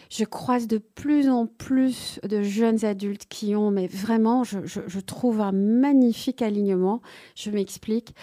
je 0.10 0.24
croise 0.24 0.68
de 0.68 0.80
plus 0.80 1.30
en 1.30 1.46
plus 1.46 2.20
de 2.28 2.42
jeunes 2.42 2.84
adultes 2.84 3.26
qui 3.30 3.56
ont, 3.56 3.70
mais 3.70 3.88
vraiment, 3.88 4.44
je, 4.44 4.60
je 4.66 5.00
trouve 5.00 5.40
un 5.40 5.52
magnifique 5.52 6.42
alignement. 6.42 7.02
Je 7.36 7.52
m'explique. 7.52 8.16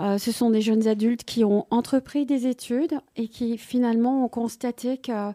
Euh, 0.00 0.18
ce 0.18 0.32
sont 0.32 0.50
des 0.50 0.60
jeunes 0.60 0.86
adultes 0.86 1.24
qui 1.24 1.44
ont 1.44 1.66
entrepris 1.70 2.26
des 2.26 2.46
études 2.46 2.94
et 3.16 3.28
qui 3.28 3.58
finalement 3.58 4.24
ont 4.24 4.28
constaté 4.28 4.98
que 4.98 5.32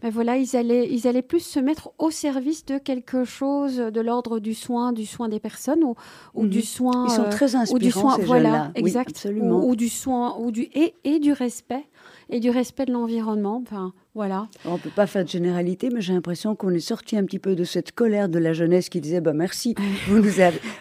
ben 0.00 0.10
voilà, 0.10 0.36
ils 0.36 0.56
allaient, 0.56 0.88
ils 0.88 1.08
allaient 1.08 1.22
plus 1.22 1.40
se 1.40 1.58
mettre 1.58 1.90
au 1.98 2.12
service 2.12 2.64
de 2.64 2.78
quelque 2.78 3.24
chose 3.24 3.78
de 3.78 4.00
l'ordre 4.00 4.38
du 4.38 4.54
soin, 4.54 4.92
du 4.92 5.04
soin 5.04 5.28
des 5.28 5.40
personnes 5.40 5.82
ou, 5.82 5.96
ou 6.34 6.46
du 6.46 6.58
mhm. 6.58 6.64
soin. 6.64 7.06
Ils 7.08 7.14
sont 7.14 7.22
euh, 7.22 7.30
très 7.30 7.56
inspirants, 7.56 7.74
ou 7.74 7.78
du 7.80 7.90
soin, 7.90 8.16
voilà, 8.18 8.70
exact, 8.76 9.10
absolument. 9.10 9.64
Ou, 9.64 9.74
du 9.74 9.88
soin, 9.88 10.36
ou 10.38 10.52
du 10.52 10.68
et, 10.72 10.94
et 11.02 11.18
du 11.18 11.32
respect 11.32 11.84
et 12.30 12.40
du 12.40 12.50
respect 12.50 12.84
de 12.84 12.92
l'environnement. 12.92 13.62
Enfin, 13.62 13.92
voilà. 14.14 14.48
On 14.64 14.74
ne 14.74 14.78
peut 14.78 14.90
pas 14.90 15.06
faire 15.06 15.24
de 15.24 15.28
généralité, 15.28 15.90
mais 15.90 16.00
j'ai 16.00 16.12
l'impression 16.12 16.54
qu'on 16.54 16.70
est 16.70 16.80
sorti 16.80 17.16
un 17.16 17.24
petit 17.24 17.38
peu 17.38 17.54
de 17.54 17.64
cette 17.64 17.92
colère 17.92 18.28
de 18.28 18.38
la 18.38 18.52
jeunesse 18.52 18.88
qui 18.88 19.00
disait 19.00 19.20
bah, 19.20 19.32
merci, 19.32 19.74
vous 20.08 20.18
nous, 20.18 20.30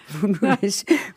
vous, 0.10 0.28
nous 0.28 0.60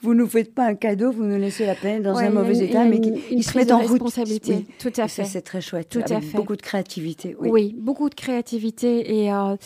vous 0.02 0.14
nous 0.14 0.26
faites 0.26 0.54
pas 0.54 0.66
un 0.66 0.74
cadeau, 0.74 1.10
vous 1.10 1.24
nous 1.24 1.38
laissez 1.38 1.66
la 1.66 1.74
peine 1.74 2.02
dans 2.02 2.16
un 2.16 2.30
mauvais 2.30 2.58
état, 2.58 2.84
mais 2.84 3.00
qui 3.00 3.42
se 3.42 3.56
mettent 3.56 3.72
en 3.72 3.78
route. 3.78 3.90
Responsabilité. 3.90 4.66
Tout 4.78 4.92
à 4.96 5.08
fait. 5.08 5.24
C'est 5.24 5.42
très 5.42 5.60
chouette. 5.60 5.88
Tout 5.88 6.00
à 6.00 6.20
fait. 6.20 6.36
Beaucoup 6.36 6.56
de 6.56 6.62
créativité. 6.62 7.36
Oui, 7.38 7.74
beaucoup 7.78 8.08
de 8.08 8.14
créativité. 8.14 9.22
Et. 9.22 9.32
Euh, 9.32 9.56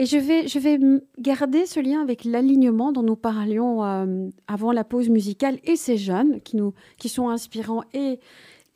et 0.00 0.06
je 0.06 0.16
vais, 0.16 0.46
je 0.46 0.60
vais 0.60 0.78
garder 1.18 1.66
ce 1.66 1.80
lien 1.80 2.00
avec 2.00 2.24
l'alignement 2.24 2.92
dont 2.92 3.02
nous 3.02 3.16
parlions 3.16 3.84
euh, 3.84 4.28
avant 4.46 4.70
la 4.70 4.84
pause 4.84 5.08
musicale 5.08 5.58
et 5.64 5.74
ces 5.74 5.96
jeunes 5.96 6.40
qui, 6.42 6.54
nous, 6.54 6.72
qui 6.98 7.08
sont 7.08 7.30
inspirants 7.30 7.82
et 7.92 8.20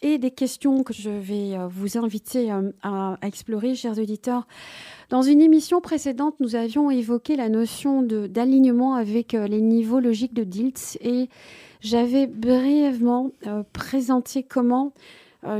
et 0.02 0.18
des 0.18 0.30
questions 0.30 0.82
que 0.82 0.92
je 0.92 1.10
vais 1.10 1.56
euh, 1.56 1.68
vous 1.68 1.96
inviter 1.96 2.52
euh, 2.52 2.70
à, 2.82 3.16
explorer, 3.22 3.74
chers 3.74 3.98
auditeurs. 3.98 4.46
Dans 5.08 5.22
une 5.22 5.40
émission 5.40 5.80
précédente, 5.80 6.34
nous 6.40 6.56
avions 6.56 6.90
évoqué 6.90 7.36
la 7.36 7.48
notion 7.48 8.02
d'alignement 8.02 8.94
avec 8.94 9.34
euh, 9.34 9.46
les 9.46 9.60
niveaux 9.60 10.00
logiques 10.00 10.34
de 10.34 10.44
Diltz 10.44 10.98
et 11.00 11.28
j'avais 11.80 12.26
brièvement 12.26 13.32
présenté 13.72 14.44
comment 14.44 14.92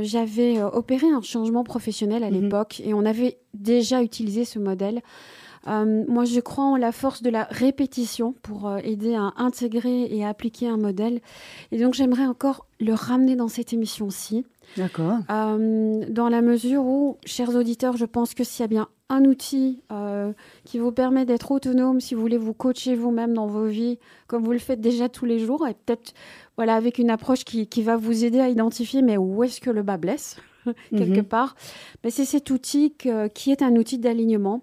j'avais 0.01 0.63
opéré 0.63 1.07
un 1.09 1.21
changement 1.21 1.65
professionnel 1.65 2.23
à 2.23 2.31
mhm. 2.31 2.41
l'époque 2.41 2.81
et 2.85 2.93
on 2.93 3.05
avait 3.05 3.37
déjà 3.53 4.01
utilisé 4.01 4.45
ce 4.45 4.57
modèle. 4.57 5.01
Moi, 5.65 6.25
je 6.25 6.39
crois 6.39 6.65
en 6.65 6.77
la 6.77 6.91
force 6.91 7.21
de 7.21 7.29
la 7.29 7.43
répétition 7.49 8.33
pour 8.41 8.71
aider 8.83 9.15
à 9.15 9.33
intégrer 9.37 10.07
et 10.15 10.25
à 10.25 10.29
appliquer 10.29 10.67
un 10.67 10.77
modèle. 10.77 11.21
Et 11.71 11.79
donc, 11.79 11.93
j'aimerais 11.93 12.25
encore 12.25 12.65
le 12.79 12.93
ramener 12.93 13.35
dans 13.35 13.47
cette 13.47 13.73
émission-ci. 13.73 14.45
D'accord. 14.77 15.19
Euh, 15.29 16.05
dans 16.09 16.29
la 16.29 16.41
mesure 16.41 16.85
où, 16.85 17.17
chers 17.25 17.55
auditeurs, 17.55 17.97
je 17.97 18.05
pense 18.05 18.33
que 18.33 18.43
s'il 18.43 18.61
y 18.61 18.65
a 18.65 18.67
bien 18.67 18.87
un 19.09 19.25
outil 19.25 19.81
euh, 19.91 20.33
qui 20.65 20.79
vous 20.79 20.91
permet 20.91 21.25
d'être 21.25 21.51
autonome, 21.51 21.99
si 21.99 22.15
vous 22.15 22.21
voulez 22.21 22.37
vous 22.37 22.53
coacher 22.53 22.95
vous-même 22.95 23.33
dans 23.33 23.47
vos 23.47 23.65
vies, 23.65 23.99
comme 24.27 24.43
vous 24.43 24.51
le 24.51 24.59
faites 24.59 24.81
déjà 24.81 25.09
tous 25.09 25.25
les 25.25 25.39
jours, 25.39 25.67
et 25.67 25.73
peut-être 25.73 26.13
voilà 26.55 26.75
avec 26.75 26.97
une 26.97 27.09
approche 27.09 27.43
qui, 27.43 27.67
qui, 27.67 27.83
va 27.83 27.95
vous 27.95 28.23
aider 28.23 28.39
à 28.39 28.49
identifier 28.49 29.01
mais 29.01 29.17
où 29.17 29.43
est-ce 29.43 29.61
que 29.61 29.69
le 29.69 29.83
bas 29.83 29.97
blesse 29.97 30.37
quelque 30.89 31.19
mhm. 31.19 31.25
part, 31.25 31.55
mais 32.03 32.09
c'est 32.09 32.25
cet 32.25 32.49
outil 32.49 32.95
qui 33.33 33.51
est 33.51 33.61
un 33.61 33.75
outil 33.75 33.99
d'alignement. 33.99 34.61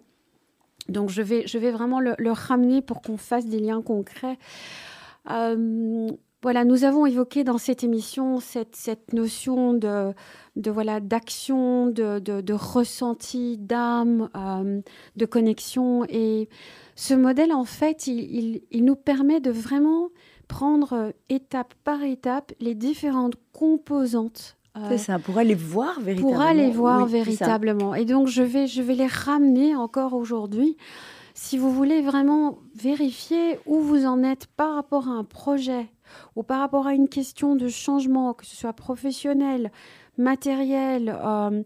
Donc 0.88 1.10
je 1.10 1.22
vais, 1.22 1.46
je 1.46 1.58
vais 1.58 1.70
vraiment 1.70 2.00
le, 2.00 2.14
ramener 2.32 2.82
pour 2.82 3.02
qu'on 3.02 3.16
fasse 3.16 3.46
des 3.46 3.60
liens 3.60 3.82
concrets. 3.82 4.38
Euh, 5.30 6.08
voilà, 6.42 6.64
nous 6.64 6.84
avons 6.84 7.04
évoqué 7.04 7.44
dans 7.44 7.58
cette 7.58 7.84
émission 7.84 8.40
cette, 8.40 9.12
notion 9.12 9.74
de, 9.74 10.14
voilà 10.56 11.00
d'action, 11.00 11.86
de, 11.86 12.18
de, 12.18 12.52
ressenti, 12.54 13.58
d'âme, 13.58 14.30
euh, 14.34 14.80
de 15.16 15.26
connexion. 15.26 16.06
Et 16.08 16.48
ce 16.94 17.12
modèle, 17.12 17.52
en 17.52 17.66
fait, 17.66 18.06
il, 18.06 18.62
il, 18.70 18.84
nous 18.84 18.96
permet 18.96 19.40
de 19.40 19.50
vraiment 19.50 20.08
prendre 20.48 21.12
étape 21.28 21.74
par 21.84 22.02
étape 22.02 22.52
les 22.58 22.74
différentes 22.74 23.36
composantes. 23.52 24.56
Euh, 24.80 24.88
c'est 24.90 24.98
ça, 24.98 25.18
pour 25.18 25.38
aller 25.38 25.54
voir 25.54 26.00
véritablement. 26.00 26.36
Pour 26.36 26.40
aller 26.40 26.70
voir 26.70 27.06
véritablement. 27.06 27.94
Et 27.94 28.04
donc, 28.04 28.28
je 28.28 28.42
vais, 28.42 28.66
je 28.66 28.82
vais 28.82 28.94
les 28.94 29.06
ramener 29.06 29.74
encore 29.76 30.14
aujourd'hui. 30.14 30.76
Si 31.34 31.58
vous 31.58 31.72
voulez 31.72 32.02
vraiment 32.02 32.58
vérifier 32.74 33.58
où 33.66 33.80
vous 33.80 34.04
en 34.04 34.22
êtes 34.22 34.46
par 34.46 34.74
rapport 34.74 35.08
à 35.08 35.12
un 35.12 35.24
projet 35.24 35.86
ou 36.36 36.42
par 36.42 36.60
rapport 36.60 36.86
à 36.86 36.94
une 36.94 37.08
question 37.08 37.56
de 37.56 37.68
changement, 37.68 38.34
que 38.34 38.44
ce 38.44 38.56
soit 38.56 38.72
professionnel, 38.72 39.70
matériel, 40.18 41.16
euh, 41.24 41.62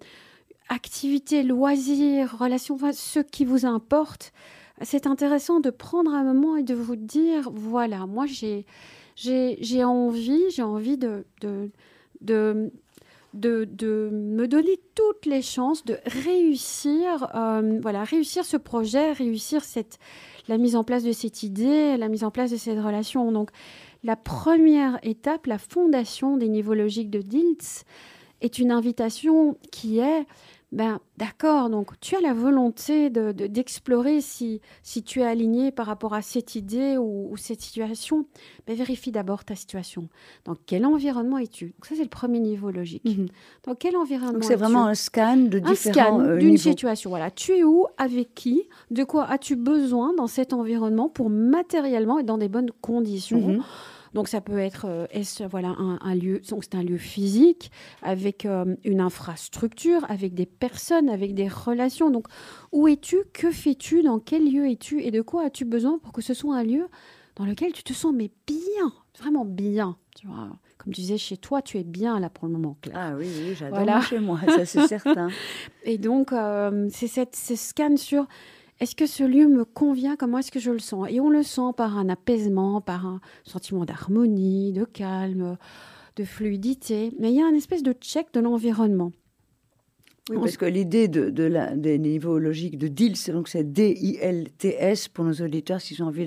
activité, 0.69 1.43
loisirs, 1.43 2.37
relations, 2.39 2.75
enfin, 2.75 2.93
ce 2.93 3.21
qui 3.21 3.45
vous 3.45 3.67
importe, 3.67 4.33
c'est 4.83 5.07
intéressant 5.07 5.61
de 5.61 5.71
prendre 5.71 6.13
un 6.13 6.25
moment 6.25 6.57
et 6.57 6.63
de 6.63 6.75
vous 6.75 6.97
dire, 6.97 7.51
voilà, 7.53 8.07
moi 8.07 8.27
j'ai, 8.27 8.67
j'ai, 9.17 9.85
envie, 9.85 10.43
j'ai 10.51 10.63
envie 10.63 10.99
de, 10.99 11.25
de, 11.41 11.71
de 12.21 12.73
de, 13.35 14.11
me 14.13 14.47
donner 14.47 14.79
toutes 14.95 15.27
les 15.27 15.43
chances 15.43 15.85
de 15.85 15.99
réussir, 16.07 17.29
euh, 17.35 17.79
voilà, 17.83 18.05
réussir 18.05 18.45
ce 18.45 18.57
projet, 18.57 19.13
réussir 19.13 19.65
cette, 19.65 19.99
la 20.49 20.57
mise 20.59 20.77
en 20.77 20.85
place 20.85 21.03
de 21.03 21.13
cette 21.13 21.43
idée, 21.43 21.97
la 21.97 22.09
mise 22.09 22.25
en 22.25 22.31
place 22.31 22.51
de 22.51 22.57
cette 22.57 22.79
relation. 22.79 23.33
Donc, 23.33 23.51
la 24.03 24.17
première 24.17 24.99
étape, 25.03 25.47
la 25.47 25.59
fondation 25.59 26.37
des 26.37 26.49
niveaux 26.49 26.75
logiques 26.75 27.11
de 27.11 27.21
Diltz, 27.21 27.85
est 28.41 28.59
une 28.59 28.71
invitation 28.71 29.57
qui 29.73 29.99
est 29.99 30.27
ben, 30.75 30.99
d'accord, 31.19 31.71
donc 31.71 31.99
tu 32.01 32.17
as 32.17 32.21
la 32.21 32.35
volonté 32.35 33.09
d'explorer 33.09 34.17
de, 34.17 34.21
si, 34.21 34.61
si 34.83 35.05
tu 35.05 35.21
es 35.21 35.25
aligné 35.25 35.71
par 35.71 35.87
rapport 35.87 36.15
à 36.15 36.21
cette 36.21 36.57
idée 36.57 36.97
ou, 36.99 37.37
cette 37.37 37.61
situation, 37.61 38.27
ben, 38.67 38.75
vérifie 38.75 39.13
d'abord 39.13 39.45
ta 39.45 39.55
situation. 39.55 40.09
Dans 40.45 40.57
quel 40.67 40.85
environnement 40.85 41.39
es-tu? 41.39 41.75
Ça, 41.83 41.95
c'est 41.95 42.03
le 42.03 42.09
premier 42.09 42.41
niveau 42.41 42.73
logique. 42.73 43.05
Mhm. 43.05 43.29
Dans 43.63 43.77
quel 43.77 43.97
environnement 43.97 44.43
c'est 44.43 44.57
vraiment 44.57 44.87
un 44.87 44.95
scan 44.95 45.37
de 45.37 45.61
différents 45.61 46.19
scan 46.19 46.21
euh, 46.21 46.39
d'une 46.39 46.59
situation. 46.59 47.09
Voilà, 47.09 47.31
tu 47.31 47.53
es 47.53 47.63
où? 47.63 47.87
Avec 47.97 48.35
qui? 48.35 48.65
De 48.91 49.05
quoi 49.05 49.27
as-tu 49.31 49.55
besoin 49.55 50.13
dans 50.15 50.27
cet 50.27 50.53
environnement 50.53 51.09
pour 51.09 51.31
matériellement 51.31 52.19
être 52.19 52.27
dans 52.27 52.39
des 52.39 52.49
bonnes 52.49 52.73
conditions? 52.81 53.41
Mhm. 53.41 53.63
Donc 54.15 54.29
ça 54.29 54.41
peut 54.41 54.59
être 54.59 54.87
euh, 54.89 55.07
est 55.11 55.45
voilà 55.45 55.75
un, 55.79 56.15
lieu, 56.15 56.41
c'est 56.43 56.75
un 56.75 56.83
lieu 56.83 56.99
physique 56.99 57.71
avec 58.03 58.47
euh, 58.47 58.77
une 58.85 59.01
infrastructure, 59.01 60.09
avec 60.11 60.35
des 60.35 60.47
personnes, 60.47 61.09
avec 61.09 61.35
des 61.35 61.49
relations. 61.49 62.11
Donc 62.11 62.27
où 62.73 62.89
es-tu? 62.89 63.19
Que 63.33 63.51
fais-tu? 63.51 64.03
Dans 64.03 64.19
quel 64.19 64.51
lieu 64.51 64.69
es-tu? 64.71 65.03
Et 65.03 65.11
de 65.11 65.21
quoi 65.21 65.45
as-tu 65.45 65.65
besoin 65.65 65.99
pour 65.99 66.13
que 66.13 66.23
ce 66.23 66.35
soit 66.35 66.57
un 66.57 66.65
lieu 66.65 66.89
dans 67.37 67.45
lequel 67.45 67.73
tu 67.73 67.83
te 67.83 67.93
sens 67.93 68.13
mais 68.15 68.31
bien, 68.47 68.93
vraiment 69.19 69.45
bien, 69.45 69.97
tu 70.17 70.29
vois 70.29 70.49
comme 70.85 70.93
tu 70.93 71.01
disais, 71.01 71.17
chez 71.17 71.39
toi, 71.39 71.63
tu 71.63 71.79
es 71.79 71.83
bien 71.83 72.21
là 72.21 72.29
pour 72.29 72.47
le 72.47 72.53
moment, 72.53 72.77
Claire. 72.83 72.97
Ah 72.99 73.15
oui, 73.17 73.27
oui 73.27 73.55
j'adore 73.55 74.03
chez 74.03 74.19
moi, 74.19 74.39
ça 74.47 74.67
c'est 74.67 74.87
certain. 74.87 75.29
Et 75.85 75.97
donc, 75.97 76.31
euh, 76.33 76.89
c'est 76.93 77.07
cette, 77.07 77.35
ce 77.35 77.57
scan 77.57 77.97
sur 77.97 78.27
est-ce 78.81 78.97
que 78.97 79.07
ce 79.07 79.23
lieu 79.23 79.47
me 79.47 79.65
convient? 79.65 80.17
Comment 80.17 80.39
est-ce 80.39 80.51
que 80.51 80.61
je 80.61 80.71
le 80.71 80.79
sens? 80.79 81.07
Et 81.11 81.21
on 81.21 81.31
le 81.31 81.43
sent 81.43 81.73
par 81.77 81.97
un 81.97 82.09
apaisement, 82.09 82.81
par 82.81 83.07
un 83.07 83.21
sentiment 83.45 83.85
d'harmonie, 83.85 84.73
de 84.73 84.85
calme, 84.85 85.57
de 86.17 86.25
fluidité. 86.25 87.13
Mais 87.19 87.33
il 87.33 87.37
y 87.37 87.43
a 87.43 87.49
une 87.49 87.55
espèce 87.55 87.83
de 87.83 87.93
check 87.93 88.33
de 88.35 88.41
l'environnement. 88.41 89.13
Oui, 90.31 90.39
parce 90.41 90.57
que 90.57 90.65
l'idée 90.65 91.07
de, 91.07 91.29
de 91.29 91.45
la, 91.45 91.77
des 91.77 91.99
niveaux 91.99 92.39
logiques 92.39 92.79
de 92.79 92.89
DILS, 92.89 93.31
donc 93.31 93.47
c'est 93.47 93.63
D-I-L-T-S 93.63 95.09
pour 95.09 95.23
nos 95.23 95.35
auditeurs 95.35 95.83
s'ils 95.83 96.03
ont 96.03 96.07
envie 96.07 96.27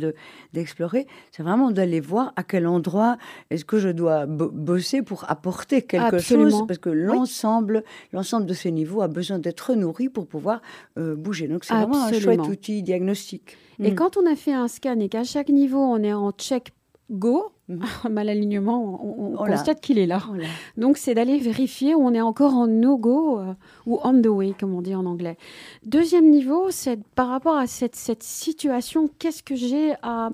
d'explorer, 0.53 1.07
c'est 1.31 1.41
vraiment 1.41 1.71
d'aller 1.71 1.99
voir 1.99 2.31
à 2.35 2.43
quel 2.43 2.67
endroit 2.67 3.17
est-ce 3.49 3.65
que 3.65 3.79
je 3.79 3.89
dois 3.89 4.27
bosser 4.27 5.01
pour 5.01 5.27
apporter 5.31 5.81
quelque 5.81 6.19
chose, 6.19 6.63
parce 6.67 6.77
que 6.77 6.91
l'ensemble 6.91 7.83
l'ensemble 8.13 8.45
de 8.45 8.53
ces 8.53 8.71
niveaux 8.71 9.01
a 9.01 9.07
besoin 9.07 9.39
d'être 9.39 9.73
nourri 9.73 10.09
pour 10.09 10.27
pouvoir 10.27 10.61
euh, 10.99 11.15
bouger. 11.15 11.47
Donc 11.47 11.65
c'est 11.65 11.73
vraiment 11.73 12.03
un 12.03 12.13
chouette 12.13 12.39
outil 12.41 12.83
diagnostique. 12.83 13.57
Et 13.79 13.91
mm. 13.91 13.95
quand 13.95 14.15
on 14.15 14.31
a 14.31 14.35
fait 14.35 14.53
un 14.53 14.67
scan 14.67 14.99
et 14.99 15.09
qu'à 15.09 15.23
chaque 15.23 15.49
niveau 15.49 15.79
on 15.79 16.03
est 16.03 16.13
en 16.13 16.31
check 16.31 16.71
go, 17.09 17.51
Mhm. 17.67 17.81
mal 18.11 18.29
alignement, 18.29 19.03
on, 19.03 19.35
oh 19.35 19.45
constate 19.45 19.81
qu'il 19.81 19.99
est 19.99 20.05
là. 20.05 20.21
Oh 20.29 20.35
Donc, 20.77 20.97
c'est 20.97 21.13
d'aller 21.13 21.37
vérifier 21.37 21.95
où 21.95 21.99
on 21.99 22.13
est 22.13 22.21
encore 22.21 22.53
en 22.53 22.67
no-go 22.67 23.39
euh, 23.39 23.53
ou 23.85 23.99
on 24.03 24.21
the 24.21 24.27
way, 24.27 24.53
comme 24.57 24.73
on 24.73 24.81
dit 24.81 24.95
en 24.95 25.05
anglais. 25.05 25.37
Deuxième 25.85 26.29
niveau, 26.29 26.71
c'est 26.71 27.03
par 27.15 27.27
rapport 27.27 27.57
à 27.57 27.67
cette, 27.67 27.95
cette 27.95 28.23
situation, 28.23 29.09
qu'est-ce 29.19 29.43
que 29.43 29.55
j'ai 29.55 29.95
à, 30.01 30.29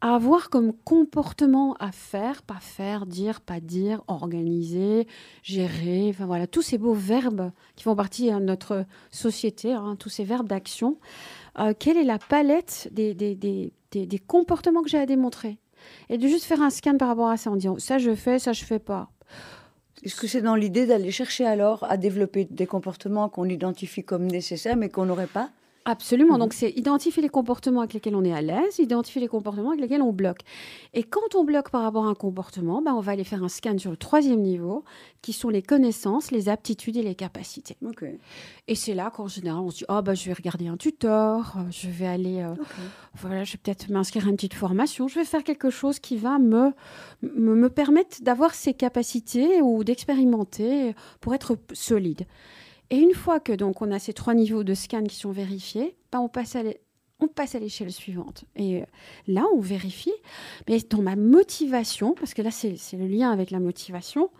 à, 0.00 0.14
avoir 0.14 0.50
comme 0.50 0.72
comportement 0.84 1.74
à 1.80 1.90
faire, 1.90 2.42
pas 2.42 2.60
faire, 2.60 3.06
dire, 3.06 3.40
pas 3.40 3.58
dire, 3.58 4.02
organiser, 4.06 5.08
gérer, 5.42 6.10
enfin 6.10 6.26
voilà, 6.26 6.46
tous 6.46 6.62
ces 6.62 6.78
beaux 6.78 6.94
verbes 6.94 7.50
qui 7.74 7.82
font 7.82 7.96
partie 7.96 8.30
de 8.30 8.38
notre 8.38 8.84
société, 9.10 9.72
hein, 9.72 9.96
tous 9.98 10.10
ces 10.10 10.24
verbes 10.24 10.46
d'action. 10.46 10.96
Euh, 11.58 11.74
quelle 11.76 11.96
est 11.96 12.04
la 12.04 12.18
palette 12.20 12.88
des, 12.92 13.14
des, 13.14 13.34
des, 13.34 13.72
des 13.92 14.18
comportements 14.18 14.82
que 14.82 14.88
j'ai 14.88 14.98
à 14.98 15.06
démontrer 15.06 15.58
et 16.08 16.18
de 16.18 16.28
juste 16.28 16.44
faire 16.44 16.62
un 16.62 16.70
scan 16.70 16.96
par 16.96 17.08
rapport 17.08 17.28
à 17.28 17.36
ça 17.36 17.50
en 17.50 17.56
disant 17.56 17.78
ça 17.78 17.98
je 17.98 18.14
fais, 18.14 18.38
ça 18.38 18.52
je 18.52 18.64
fais 18.64 18.78
pas. 18.78 19.10
Est-ce 20.02 20.16
que 20.16 20.26
c'est 20.26 20.42
dans 20.42 20.54
l'idée 20.54 20.86
d'aller 20.86 21.10
chercher 21.10 21.44
alors 21.44 21.84
à 21.84 21.96
développer 21.96 22.46
des 22.46 22.66
comportements 22.66 23.28
qu'on 23.28 23.44
identifie 23.44 24.02
comme 24.02 24.26
nécessaires 24.26 24.76
mais 24.76 24.88
qu'on 24.88 25.04
n'aurait 25.04 25.26
pas 25.26 25.50
Absolument. 25.90 26.34
Mhm. 26.34 26.40
Donc, 26.40 26.52
c'est 26.52 26.70
identifier 26.70 27.20
les 27.20 27.28
comportements 27.28 27.80
avec 27.80 27.94
lesquels 27.94 28.14
on 28.14 28.24
est 28.24 28.32
à 28.32 28.40
l'aise, 28.40 28.78
identifier 28.78 29.20
les 29.20 29.26
comportements 29.26 29.70
avec 29.70 29.80
lesquels 29.80 30.02
on 30.02 30.12
bloque. 30.12 30.42
Et 30.94 31.02
quand 31.02 31.34
on 31.34 31.42
bloque 31.42 31.70
par 31.70 31.82
rapport 31.82 32.06
à 32.06 32.08
un 32.08 32.14
comportement, 32.14 32.80
ben, 32.80 32.94
on 32.94 33.00
va 33.00 33.12
aller 33.12 33.24
faire 33.24 33.42
un 33.42 33.48
scan 33.48 33.76
sur 33.76 33.90
le 33.90 33.96
troisième 33.96 34.40
niveau, 34.40 34.84
qui 35.20 35.32
sont 35.32 35.48
les 35.48 35.62
connaissances, 35.62 36.30
les 36.30 36.48
aptitudes 36.48 36.96
et 36.96 37.02
les 37.02 37.16
capacités. 37.16 37.76
Et 38.68 38.74
c'est 38.76 38.94
là 38.94 39.10
qu'en 39.10 39.26
général, 39.26 39.60
on 39.60 39.70
se 39.70 39.78
dit 39.78 39.84
oh, 39.88 40.00
bah, 40.00 40.14
je 40.14 40.26
vais 40.26 40.32
regarder 40.32 40.68
un 40.68 40.76
tuteur, 40.76 41.56
je 41.70 41.88
vais 41.88 42.06
aller, 42.06 42.40
euh, 42.40 42.54
voilà, 43.16 43.42
je 43.42 43.52
vais 43.52 43.58
peut-être 43.58 43.90
m'inscrire 43.90 44.26
à 44.26 44.30
une 44.30 44.36
petite 44.36 44.54
formation, 44.54 45.08
je 45.08 45.16
vais 45.16 45.24
faire 45.24 45.42
quelque 45.42 45.70
chose 45.70 45.98
qui 45.98 46.16
va 46.16 46.38
me, 46.38 46.72
me, 47.22 47.56
me 47.56 47.68
permettre 47.68 48.22
d'avoir 48.22 48.54
ces 48.54 48.74
capacités 48.74 49.60
ou 49.60 49.82
d'expérimenter 49.82 50.94
pour 51.20 51.34
être 51.34 51.56
solide. 51.72 52.26
Et 52.90 52.98
une 52.98 53.14
fois 53.14 53.40
que 53.40 53.52
donc 53.52 53.82
on 53.82 53.90
a 53.92 53.98
ces 53.98 54.12
trois 54.12 54.34
niveaux 54.34 54.64
de 54.64 54.74
scan 54.74 55.04
qui 55.04 55.16
sont 55.16 55.30
vérifiés, 55.30 55.96
on 56.12 56.28
passe 56.28 56.56
à 56.56 56.62
on 57.22 57.28
passe 57.28 57.54
à 57.54 57.58
l'échelle 57.58 57.92
suivante. 57.92 58.44
Et 58.56 58.80
euh, 58.80 58.86
là, 59.26 59.44
on 59.54 59.60
vérifie. 59.60 60.12
Mais 60.68 60.78
dans 60.88 61.02
ma 61.02 61.16
motivation, 61.16 62.14
parce 62.14 62.34
que 62.34 62.42
là, 62.42 62.50
c'est 62.50 62.76
le 62.94 63.06
lien 63.06 63.30
avec 63.30 63.50
la 63.50 63.60
motivation, 63.60 64.30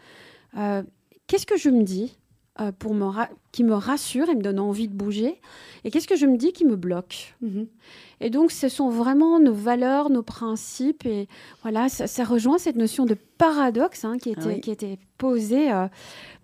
euh, 0.57 0.83
qu'est-ce 1.27 1.47
que 1.47 1.59
je 1.59 1.69
me 1.69 1.83
dis? 1.83 2.17
Euh, 2.61 2.73
pour 2.73 2.95
me 2.95 3.07
qui 3.53 3.63
me 3.63 3.75
rassure 3.75 4.29
et 4.29 4.35
me 4.35 4.43
donne 4.43 4.59
envie 4.59 4.89
de 4.89 4.93
bouger 4.93 5.41
Et 5.85 5.91
qu'est-ce 5.91 6.09
que 6.09 6.17
je 6.17 6.27
me 6.27 6.37
dis 6.37 6.53
qui 6.53 6.65
me 6.65 6.75
bloque? 6.75 7.35
Mhm. 7.41 7.69
Et 8.21 8.29
donc, 8.29 8.51
ce 8.51 8.69
sont 8.69 8.91
vraiment 8.91 9.39
nos 9.39 9.55
valeurs, 9.55 10.11
nos 10.11 10.23
principes. 10.23 11.07
Et 11.07 11.29
voilà, 11.63 11.89
ça, 11.89 12.25
rejoint 12.25 12.59
cette 12.59 12.77
notion 12.77 13.07
de 13.07 13.17
paradoxe 13.39 14.05
hein, 14.05 14.19
qui, 14.19 14.31
était, 14.31 14.61
qui 14.61 14.73
était 14.73 14.99
posée. 15.17 15.73
Euh, 15.73 15.87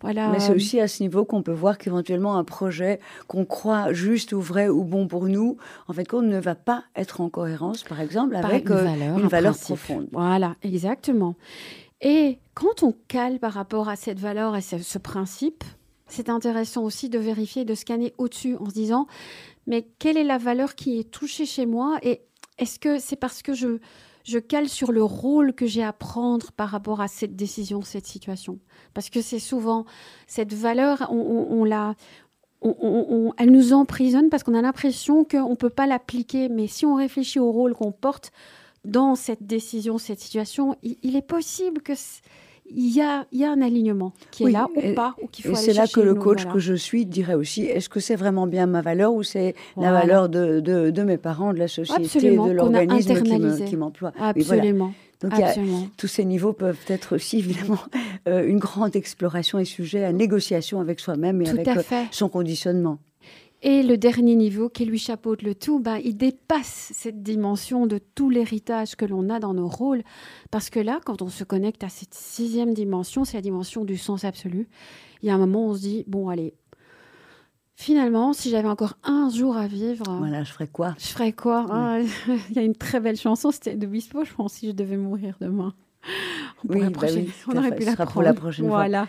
voilà. 0.01 0.29
Mais 0.31 0.39
c'est 0.39 0.55
aussi 0.55 0.81
à 0.81 0.89
ce 0.89 1.03
niveau 1.03 1.25
qu'on 1.25 1.43
peut 1.43 1.53
voir 1.53 1.77
qu'éventuellement 1.77 2.39
un 2.39 2.45
projet 2.45 3.01
qu'on 3.27 3.45
croit 3.45 3.93
juste 3.93 4.33
ou 4.33 4.41
vrai 4.41 4.69
ou 4.69 4.85
bon 4.85 5.09
pour 5.09 5.27
nous, 5.27 5.59
en 5.89 5.93
fait, 5.93 6.07
qu'on 6.07 6.23
ne 6.23 6.39
va 6.39 6.55
pas 6.55 6.85
être 6.95 7.21
en 7.21 7.29
cohérence, 7.29 7.83
par 7.83 8.01
exemple, 8.01 8.37
avec 8.37 8.71
euh, 8.71 8.87
une 9.19 9.27
valeur, 9.27 9.59
profonde. 9.59 10.09
Voilà, 10.13 10.55
exactement. 10.63 11.35
Et 12.01 12.39
quand 12.55 12.83
on 12.83 12.95
cale 13.09 13.39
par 13.39 13.53
rapport 13.53 13.89
à 13.89 13.97
cette 13.97 14.21
valeur 14.21 14.57
et 14.57 14.61
ce 14.61 14.99
principe, 14.99 15.65
c'est 16.09 16.29
intéressant 16.29 16.83
aussi 16.83 17.09
de 17.09 17.19
vérifier, 17.19 17.65
de 17.65 17.75
scanner 17.75 18.15
au-dessus 18.19 18.57
en 18.57 18.67
se 18.67 18.75
disant, 18.75 19.07
mais 19.67 19.89
quelle 19.99 20.17
est 20.17 20.25
la 20.25 20.39
valeur 20.39 20.75
qui 20.75 20.99
est 20.99 21.11
touchée 21.11 21.47
chez 21.47 21.67
moi 21.67 21.99
et 22.03 22.23
est-ce 22.59 22.79
que 22.79 22.99
c'est 22.99 23.17
parce 23.17 23.43
que 23.43 23.53
je, 23.53 23.79
je 24.25 24.39
cale 24.39 24.69
sur 24.69 24.93
le 24.93 25.03
rôle 25.03 25.53
que 25.53 25.67
j'ai 25.67 25.83
à 25.83 25.93
prendre 25.93 26.53
par 26.53 26.71
rapport 26.71 27.01
à 27.01 27.09
cette 27.09 27.37
décision, 27.37 27.83
cette 27.83 28.07
situation? 28.07 28.59
Parce 28.95 29.11
que 29.11 29.21
c'est 29.21 29.39
souvent 29.39 29.85
cette 30.27 30.55
valeur, 30.55 31.07
on, 31.11 31.65
la, 31.65 31.95
on, 32.63 33.33
elle 33.37 33.51
nous 33.51 33.73
emprisonne 33.73 34.31
parce 34.31 34.43
qu'on 34.43 34.55
a 34.55 34.63
l'impression 34.63 35.25
qu'on 35.25 35.51
ne 35.51 35.57
peut 35.57 35.71
pas 35.71 35.87
l'appliquer. 35.87 36.49
Mais 36.49 36.67
si 36.67 36.87
on 36.87 36.95
réfléchit 36.95 37.41
au 37.41 37.53
rôle 37.53 37.75
qu'on 37.75 37.93
porte 37.93 38.33
dans 38.85 39.17
cette 39.17 39.47
décision, 39.47 39.99
cette 39.99 40.21
situation, 40.21 40.77
il 40.83 41.17
est 41.17 41.27
possible 41.27 41.83
que 41.83 41.93
il 42.71 42.95
y 42.95 43.01
a, 43.01 43.27
y 43.33 43.45
a 43.45 43.51
un 43.51 43.61
alignement 43.63 44.13
qui 44.31 44.45
est 44.45 44.51
là 44.51 44.69
ou 44.75 44.95
pas, 44.95 45.15
ou 45.23 45.27
qu'il 45.27 45.45
faut 45.45 45.53
Et 45.53 45.55
c'est 45.55 45.73
là 45.73 45.87
que 45.87 46.01
le 46.01 46.15
coach 46.15 46.47
que 46.47 46.59
je 46.59 46.75
suis 46.75 47.07
dirait 47.07 47.35
aussi, 47.35 47.63
est-ce 47.65 47.89
que 47.89 48.01
c'est 48.01 48.17
vraiment 48.17 48.47
bien 48.47 48.67
ma 48.67 48.83
valeur 48.83 49.13
ou 49.13 49.23
c'est 49.23 49.55
la 49.77 49.93
valeur 49.93 50.29
de, 50.29 50.61
de, 50.61 51.03
mes 51.03 51.19
parents, 51.19 51.53
de 51.53 51.59
la 51.59 51.69
société, 51.69 52.37
de 52.37 52.51
l'organisme 52.51 53.65
qui 53.65 53.77
m'emploie. 53.77 54.13
Absolument. 54.19 54.93
Donc 55.23 55.33
tous 55.97 56.09
ces 56.09 56.25
niveaux 56.25 56.53
peuvent 56.53 56.85
être 56.89 57.17
aussi 57.17 57.39
évidemment 57.39 57.79
euh, 58.29 58.47
une 58.47 58.59
grande 58.59 58.97
exploration 58.97 59.59
et 59.59 59.65
sujet 59.65 60.05
à 60.05 60.13
négociation 60.13 60.81
avec 60.81 61.01
soi-même 61.01 61.41
et 61.43 61.49
avec 61.49 61.69
euh, 61.69 61.83
son 62.11 62.29
conditionnement. 62.29 62.99
Et 63.63 63.83
le 63.83 63.97
dernier 63.97 64.35
niveau 64.35 64.69
qui 64.69 64.85
lui 64.85 64.99
chapeaute 64.99 65.43
le 65.43 65.55
tout, 65.55 65.81
ben, 65.81 65.99
il 66.05 66.17
dépasse 66.17 66.93
cette 66.95 67.23
dimension 67.23 67.87
de 67.87 67.99
tout 67.99 68.29
l'héritage 68.29 68.97
que 68.97 69.05
l'on 69.05 69.31
a 69.31 69.41
dans 69.41 69.55
nos 69.55 69.69
rôles. 69.69 70.03
Parce 70.51 70.71
que 70.71 70.79
là, 70.79 71.01
quand 71.05 71.23
on 71.23 71.29
se 71.29 71.43
connecte 71.43 71.83
à 71.83 71.89
cette 71.89 72.15
sixième 72.15 72.75
dimension, 72.75 73.25
c'est 73.25 73.39
la 73.39 73.43
dimension 73.43 73.85
du 73.85 73.97
sens 73.97 74.25
absolu. 74.25 74.69
Il 75.23 75.29
y 75.29 75.31
a 75.31 75.35
un 75.35 75.39
moment 75.39 75.67
où 75.67 75.71
on 75.71 75.75
se 75.75 75.81
dit, 75.81 76.05
bon, 76.07 76.29
allez, 76.29 76.55
finalement, 77.75 78.35
si 78.35 78.51
j'avais 78.51 78.69
encore 78.69 78.99
un 79.05 79.31
jour 79.31 79.57
à 79.57 79.67
vivre... 79.67 80.05
Voilà, 80.19 80.45
je 80.45 80.53
ferais 80.53 80.69
quoi? 80.69 80.95
Je 80.99 81.07
ferais 81.07 81.33
quoi? 81.33 81.67
Ah, 81.71 81.99
Il 82.51 82.57
y 82.57 82.59
a 82.59 82.63
une 82.63 82.77
très 82.77 83.01
belle 83.01 83.17
chanson, 83.17 83.51
c'était 83.51 83.75
de 83.75 83.87
Bispo, 83.87 84.25
je 84.25 84.35
pense, 84.35 84.53
si 84.53 84.69
je 84.69 84.73
devais 84.73 84.99
mourir 84.99 85.37
demain. 85.41 85.75
On, 86.65 86.73
oui, 86.73 86.81
bah 86.91 87.07
oui, 87.13 87.31
on 87.49 87.57
aurait 87.57 87.75
pu 87.75 87.85
la 87.85 87.95
prendre. 87.95 88.13
pour 88.13 88.23
la 88.23 88.35
prochaine 88.35 88.69
voilà. 88.69 89.09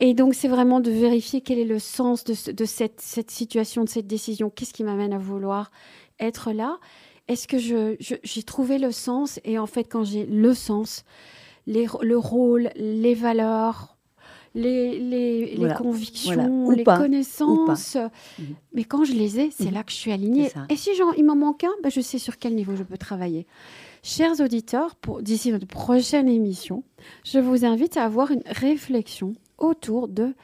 Et 0.00 0.14
donc, 0.14 0.34
c'est 0.34 0.48
vraiment 0.48 0.80
de 0.80 0.90
vérifier 0.90 1.40
quel 1.40 1.58
est 1.58 1.64
le 1.64 1.78
sens 1.78 2.24
de, 2.24 2.34
cette, 2.34 3.00
situation, 3.30 3.84
de 3.84 3.88
cette 3.88 4.06
décision. 4.06 4.50
Qu'est-ce 4.50 4.72
qui 4.72 4.84
m'amène 4.84 5.12
à 5.12 5.18
vouloir 5.18 5.70
être 6.18 6.52
là? 6.52 6.78
Est-ce 7.28 7.48
que 7.48 7.58
j'ai 7.58 8.42
trouvé 8.42 8.78
le 8.78 8.92
sens? 8.92 9.40
Et 9.44 9.58
en 9.58 9.66
fait, 9.66 9.84
quand 9.84 10.04
j'ai 10.04 10.26
le 10.26 10.52
sens, 10.52 11.04
le 11.66 12.16
rôle, 12.16 12.70
les 12.76 13.14
valeurs, 13.14 13.94
les, 14.54 15.56
convictions, 15.76 16.70
les 16.70 16.84
connaissances. 16.84 17.96
Mhm. 17.96 18.54
Mais 18.72 18.84
quand 18.84 19.04
je 19.04 19.12
les 19.12 19.40
ai, 19.40 19.50
c'est 19.50 19.66
mhm. 19.66 19.74
là 19.74 19.82
que 19.82 19.90
je 19.90 19.96
suis 19.96 20.12
alignée. 20.12 20.50
Et 20.68 20.76
si 20.76 20.90
il 21.16 21.24
m'en 21.24 21.36
manque 21.36 21.64
un, 21.64 21.72
ben, 21.82 21.90
je 21.90 22.00
sais 22.00 22.18
sur 22.18 22.38
quel 22.38 22.54
niveau 22.54 22.76
je 22.76 22.82
peux 22.82 22.98
travailler. 22.98 23.46
Chers 24.02 24.40
auditeurs, 24.40 24.96
d'ici 25.20 25.50
notre 25.50 25.66
prochaine 25.66 26.28
émission, 26.28 26.84
je 27.24 27.38
vous 27.38 27.64
invite 27.64 27.96
à 27.96 28.04
avoir 28.04 28.30
une 28.30 28.42
réflexion 28.46 29.34
autour 29.64 30.08
de 30.08 30.34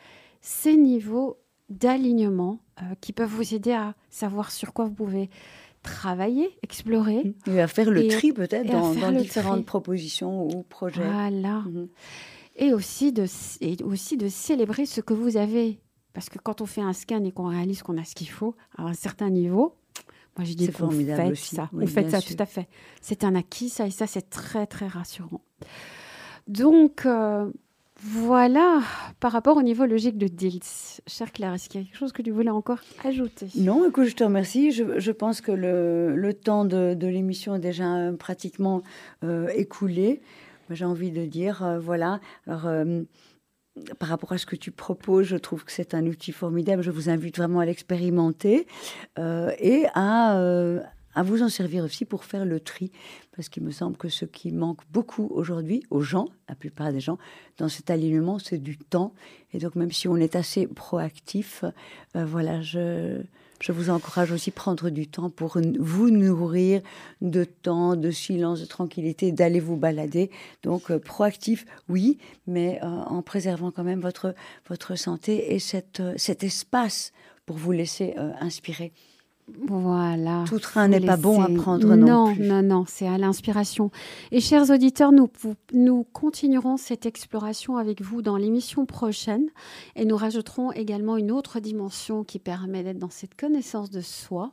ces 0.41 0.77
niveaux 0.77 1.39
d'alignement 1.69 2.59
euh, 2.83 2.95
qui 3.01 3.13
peuvent 3.13 3.31
vous 3.31 3.55
aider 3.55 3.73
à 3.73 3.95
savoir 4.11 4.51
sur 4.51 4.73
quoi 4.73 4.87
vous 4.87 4.95
pouvez 4.95 5.31
travailler, 5.83 6.51
explorer. 6.63 7.35
Et 7.47 7.61
à 7.61 7.67
faire 7.67 7.91
le 7.91 8.07
tri 8.09 8.33
peut-être 8.33 8.71
dans, 8.71 9.13
différentes 9.13 9.65
propositions 9.65 10.47
ou 10.47 10.63
projets. 10.63 11.09
Voilà. 11.09 11.61
Mhm. 11.61 11.89
Et, 12.57 12.75
aussi 12.75 13.13
de, 13.13 13.25
et 13.61 13.83
aussi 13.83 14.17
de 14.17 14.29
célébrer 14.29 14.85
ce 14.85 15.01
que 15.01 15.15
vous 15.15 15.37
avez. 15.37 15.81
Parce 16.13 16.29
que 16.29 16.39
quand 16.39 16.61
on 16.61 16.67
fait 16.67 16.81
un 16.81 16.93
scan 16.93 17.25
et 17.25 17.31
qu'on 17.31 17.47
réalise 17.47 17.83
qu'on 17.83 17.97
a 17.97 18.05
ce 18.05 18.15
qu'il 18.15 18.29
faut 18.29 18.57
à 18.77 18.83
un 18.83 18.95
certain 18.95 19.31
niveau, 19.31 19.77
moi 20.37 20.45
je 20.45 20.55
dis 20.55 20.71
qu'on 20.71 20.91
fait 20.91 21.35
ça. 21.37 21.71
on 21.73 21.87
fait 21.87 22.11
ça, 22.11 22.21
tout 22.21 22.37
à 22.39 22.47
fait. 22.47 22.69
C'est 23.01 23.25
un 23.25 23.35
acquis, 23.37 23.69
ça, 23.69 23.87
et 23.87 23.91
ça, 23.91 24.07
c'est 24.07 24.29
très, 24.29 24.67
très 24.67 24.89
rassurant. 24.89 25.41
Donc, 26.49 27.07
euh, 27.07 27.51
voilà, 28.03 28.81
par 29.21 29.33
rapport 29.33 29.57
au 29.59 29.63
niveau 29.63 29.85
logique 29.85 30.17
de 30.17 30.27
Dils. 30.27 30.63
Cher 31.07 31.33
Claire, 31.33 31.55
est-ce 31.55 31.69
qu'il 31.69 31.81
y 31.81 31.85
a 31.85 31.87
quelque 31.87 31.99
chose 31.99 32.13
que 32.13 32.23
tu 32.23 32.31
voulais 32.31 32.51
encore 32.51 32.79
ajouter? 33.05 33.49
Non, 33.57 33.87
écoute, 33.87 34.07
je 34.07 34.15
te 34.15 34.25
remercie. 34.25 34.73
Je, 34.73 35.11
pense 35.11 35.41
que 35.41 35.53
le, 35.53 36.33
temps 36.33 36.65
de, 36.65 37.07
l'émission 37.07 37.57
est 37.57 37.61
déjà 37.61 37.97
euh, 37.97 38.17
pratiquement 38.17 38.83
euh, 39.23 39.49
écoulé. 39.49 40.23
J'ai 40.71 40.85
envie 40.85 41.11
de 41.11 41.27
dire, 41.27 41.63
euh, 41.63 41.79
voilà, 41.79 42.21
par 42.47 44.09
rapport 44.09 44.33
à 44.33 44.39
ce 44.39 44.47
que 44.47 44.57
tu 44.57 44.71
proposes, 44.71 45.27
je 45.27 45.37
trouve 45.37 45.65
que 45.65 45.73
c'est 45.73 45.93
un 45.95 46.07
outil 46.07 46.33
formidable. 46.33 46.83
Je 46.83 46.91
vous 46.91 47.11
invite 47.11 47.37
vraiment 47.37 47.61
à 47.61 47.67
l'expérimenter 47.67 48.67
et 49.19 49.85
à 49.95 50.83
à 51.21 51.23
vous 51.23 51.43
en 51.43 51.51
servir 51.51 51.85
aussi 51.85 52.07
pour 52.07 52.25
faire 52.25 52.47
le 52.47 52.61
tri, 52.61 52.91
parce 53.37 53.51
qu'il 53.51 53.63
me 53.63 53.73
semble 53.73 53.99
que 53.99 54.09
ce 54.09 54.25
qui 54.25 54.53
manque 54.53 54.81
beaucoup 54.91 55.29
aujourd'hui 55.33 55.83
aux 55.91 56.01
gens, 56.01 56.29
la 56.49 56.55
plupart 56.55 56.95
des 56.95 57.01
gens, 57.01 57.19
dans 57.59 57.69
cet 57.69 57.91
alignement, 57.91 58.39
c'est 58.39 58.57
du 58.57 58.79
temps. 58.79 59.13
Et 59.53 59.59
donc 59.59 59.77
même 59.77 59.93
si 59.93 60.09
on 60.09 60.17
est 60.17 60.35
assez 60.35 60.67
proactif, 60.67 61.63
euh, 62.17 62.25
voilà, 62.25 62.63
je 62.63 63.21
je 63.61 63.73
vous 63.73 63.91
encourage 63.91 64.33
aussi 64.33 64.49
à 64.49 64.55
prendre 64.55 64.89
du 64.89 65.07
temps 65.09 65.29
pour 65.29 65.59
vous 65.79 66.09
nourrir 66.09 66.81
de 67.21 67.45
temps, 67.45 67.97
de 67.97 68.11
silence, 68.11 68.63
de 68.63 68.65
tranquillité, 68.65 69.31
d'aller 69.31 69.61
vous 69.61 69.77
balader. 69.77 70.31
Donc 70.63 70.91
euh, 70.91 70.99
proactif, 70.99 71.67
oui, 71.91 72.17
mais 72.47 72.81
euh, 72.83 72.87
en 72.87 73.21
préservant 73.21 73.71
quand 73.71 73.85
même 73.85 74.01
votre, 74.01 74.35
votre 74.71 74.97
santé 74.97 75.53
et 75.55 75.59
cette, 75.59 76.01
cet 76.17 76.45
espace 76.45 77.13
pour 77.45 77.59
vous 77.59 77.73
laisser 77.73 78.15
inspirer. 78.41 78.93
Voilà. 79.67 80.45
Tout 80.47 80.59
train 80.59 80.89
n'est 80.89 81.01
pas 81.01 81.17
bon 81.17 81.41
à 81.41 81.49
prendre 81.49 81.95
non, 81.95 82.35
plus. 82.35 82.47
Non, 82.47 82.63
non, 82.63 82.85
c'est 82.87 83.07
à 83.07 83.19
l'inspiration. 83.19 83.91
Et 84.31 84.41
chers 84.41 84.71
auditeurs, 84.71 85.13
nous, 85.13 85.31
nous 85.73 86.05
continuerons 86.13 86.77
cette 86.77 87.07
exploration 87.07 87.77
avec 87.77 88.03
vous 88.03 88.23
dans 88.23 88.37
l'émission 88.37 88.87
prochaine 88.87 89.49
et 89.97 90.05
nous 90.05 90.17
rajouterons 90.17 90.73
également 90.73 91.17
une 91.17 91.31
autre 91.31 91.61
dimension 91.61 92.25
qui 92.25 92.39
permet 92.39 92.83
d'être 92.83 92.99
dans 92.99 93.11
cette 93.11 93.35
connaissance 93.35 93.91
de 93.91 94.01
soi. 94.01 94.53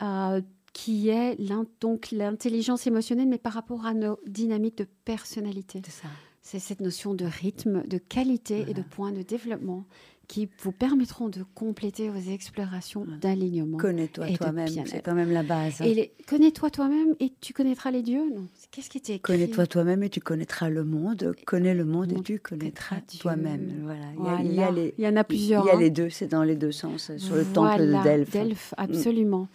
Euh, 0.00 0.40
qui 0.72 1.10
est 1.10 1.36
donc 1.80 2.10
l'intelligence 2.12 2.86
émotionnelle, 2.86 3.28
mais 3.28 3.36
par 3.36 3.52
rapport 3.52 3.84
à 3.84 3.92
nos 3.92 4.18
dynamiques 4.26 4.78
de 4.78 4.86
personnalité. 5.04 5.82
C'est 5.84 6.02
ça. 6.02 6.08
C'est 6.42 6.58
cette 6.58 6.80
notion 6.80 7.14
de 7.14 7.24
rythme, 7.24 7.86
de 7.86 7.98
qualité 7.98 8.64
et 8.68 8.74
de 8.74 8.82
point 8.82 9.12
de 9.12 9.22
développement 9.22 9.84
qui 10.28 10.48
vous 10.62 10.72
permettront 10.72 11.28
de 11.28 11.44
compléter 11.54 12.08
vos 12.08 12.30
explorations 12.32 13.06
d'alignement. 13.20 13.76
Connais-toi 13.76 14.28
toi-même, 14.30 14.86
c'est 14.86 15.02
quand 15.02 15.14
même 15.14 15.30
la 15.30 15.42
base. 15.42 15.80
Hein. 15.80 15.84
Et 15.84 16.12
connais-toi 16.26 16.70
toi-même 16.70 17.14
et 17.20 17.32
tu 17.40 17.52
connaîtras 17.52 17.90
les 17.90 18.02
dieux 18.02 18.22
qu'est-ce 18.70 18.88
qui 18.88 18.98
était 18.98 19.16
écrit? 19.16 19.34
Connais-toi 19.34 19.66
toi-même 19.66 20.02
et 20.02 20.08
tu 20.08 20.20
connaîtras 20.20 20.70
le 20.70 20.84
monde. 20.84 21.34
Connais 21.46 21.74
le 21.74 21.84
monde 21.84 22.12
et 22.12 22.22
tu 22.22 22.38
connaîtras 22.38 23.00
toi-même. 23.20 23.82
Voilà. 23.82 24.42
Il, 24.42 24.54
y 24.54 24.62
a, 24.62 24.70
les, 24.70 24.94
il, 24.96 25.04
y 25.04 25.08
en 25.08 25.16
a 25.16 25.24
plusieurs. 25.24 25.64
Il 25.64 25.68
y 25.68 25.70
a, 25.70 25.76
les 25.76 25.86
hein. 25.88 25.90
deux, 25.90 26.10
c'est 26.10 26.28
dans 26.28 26.42
les 26.42 26.56
deux 26.56 26.72
sens, 26.72 27.14
sur 27.18 27.36
le 27.36 27.44
temple 27.44 27.86
de 27.86 28.02
Delphes. 28.02 28.30
Delphes, 28.32 28.74
mm. 28.78 28.82
absolument. 28.82 29.48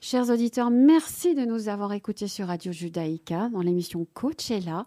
Chers 0.00 0.28
auditeurs, 0.30 0.70
merci 0.70 1.34
de 1.34 1.44
nous 1.44 1.68
avoir 1.68 1.92
écoutés 1.92 2.26
sur 2.26 2.48
Radio 2.48 2.72
Judaïka 2.72 3.50
dans 3.50 3.60
l'émission 3.60 4.04
Coachella 4.12 4.86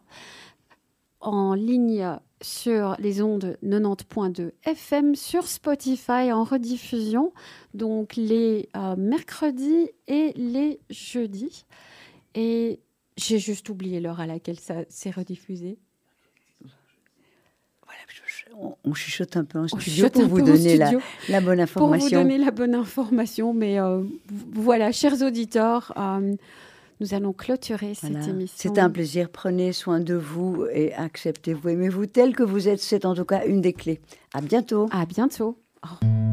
en 1.20 1.54
ligne 1.54 2.18
sur 2.42 2.96
les 3.00 3.22
ondes 3.22 3.58
90.2 3.64 4.52
FM, 4.64 5.16
sur 5.16 5.48
Spotify 5.48 6.32
en 6.32 6.44
rediffusion, 6.44 7.34
donc 7.74 8.16
les 8.16 8.70
euh, 8.76 8.96
mercredis 8.96 9.90
et 10.08 10.34
les 10.36 10.80
jeudis. 10.90 11.66
Et 12.36 12.80
j'ai 13.18 13.40
juste 13.40 13.70
oublié 13.70 14.00
l'heure 14.00 14.20
à 14.20 14.28
laquelle 14.28 14.60
ça 14.60 14.76
s'est 14.90 15.10
rediffusé. 15.10 15.80
Voilà, 17.84 18.76
on, 18.84 18.94
chuchote 18.94 19.38
un 19.38 19.46
peu 19.46 19.60
en 19.60 19.68
studio 19.68 20.10
pour 20.10 20.28
vous 20.28 20.42
donner 20.42 20.78
la, 20.78 21.42
bonne 21.42 21.60
information. 21.60 22.10
Pour 22.10 22.20
vous 22.20 22.24
donner 22.24 22.38
la 22.38 22.52
bonne 22.52 22.76
information, 22.76 23.54
mais 23.54 23.80
euh, 23.80 24.04
voilà, 24.54 24.92
chers 24.92 25.22
auditeurs. 25.22 25.94
Euh, 25.98 26.36
nous 27.00 27.14
allons 27.14 27.34
clôturer 27.34 27.94
cette 27.94 28.28
émission. 28.28 28.56
C'est 28.56 28.80
un 28.80 28.90
plaisir. 28.90 29.30
Prenez 29.30 29.72
soin 29.74 30.00
de 30.00 30.16
vous 30.16 30.66
et 30.72 30.94
acceptez-vous. 30.94 31.70
Aimez-vous 31.70 32.08
tel 32.08 32.36
que 32.36 32.44
vous 32.44 32.68
êtes. 32.68 32.80
C'est 32.80 33.06
en 33.06 33.14
tout 33.14 33.26
cas 33.26 33.46
une 33.46 33.62
des 33.62 33.74
clés. 33.74 34.02
À 34.34 34.42
bientôt. 34.42 34.88
À 34.92 35.06
bientôt. 35.06 35.60
Oh. 35.84 36.27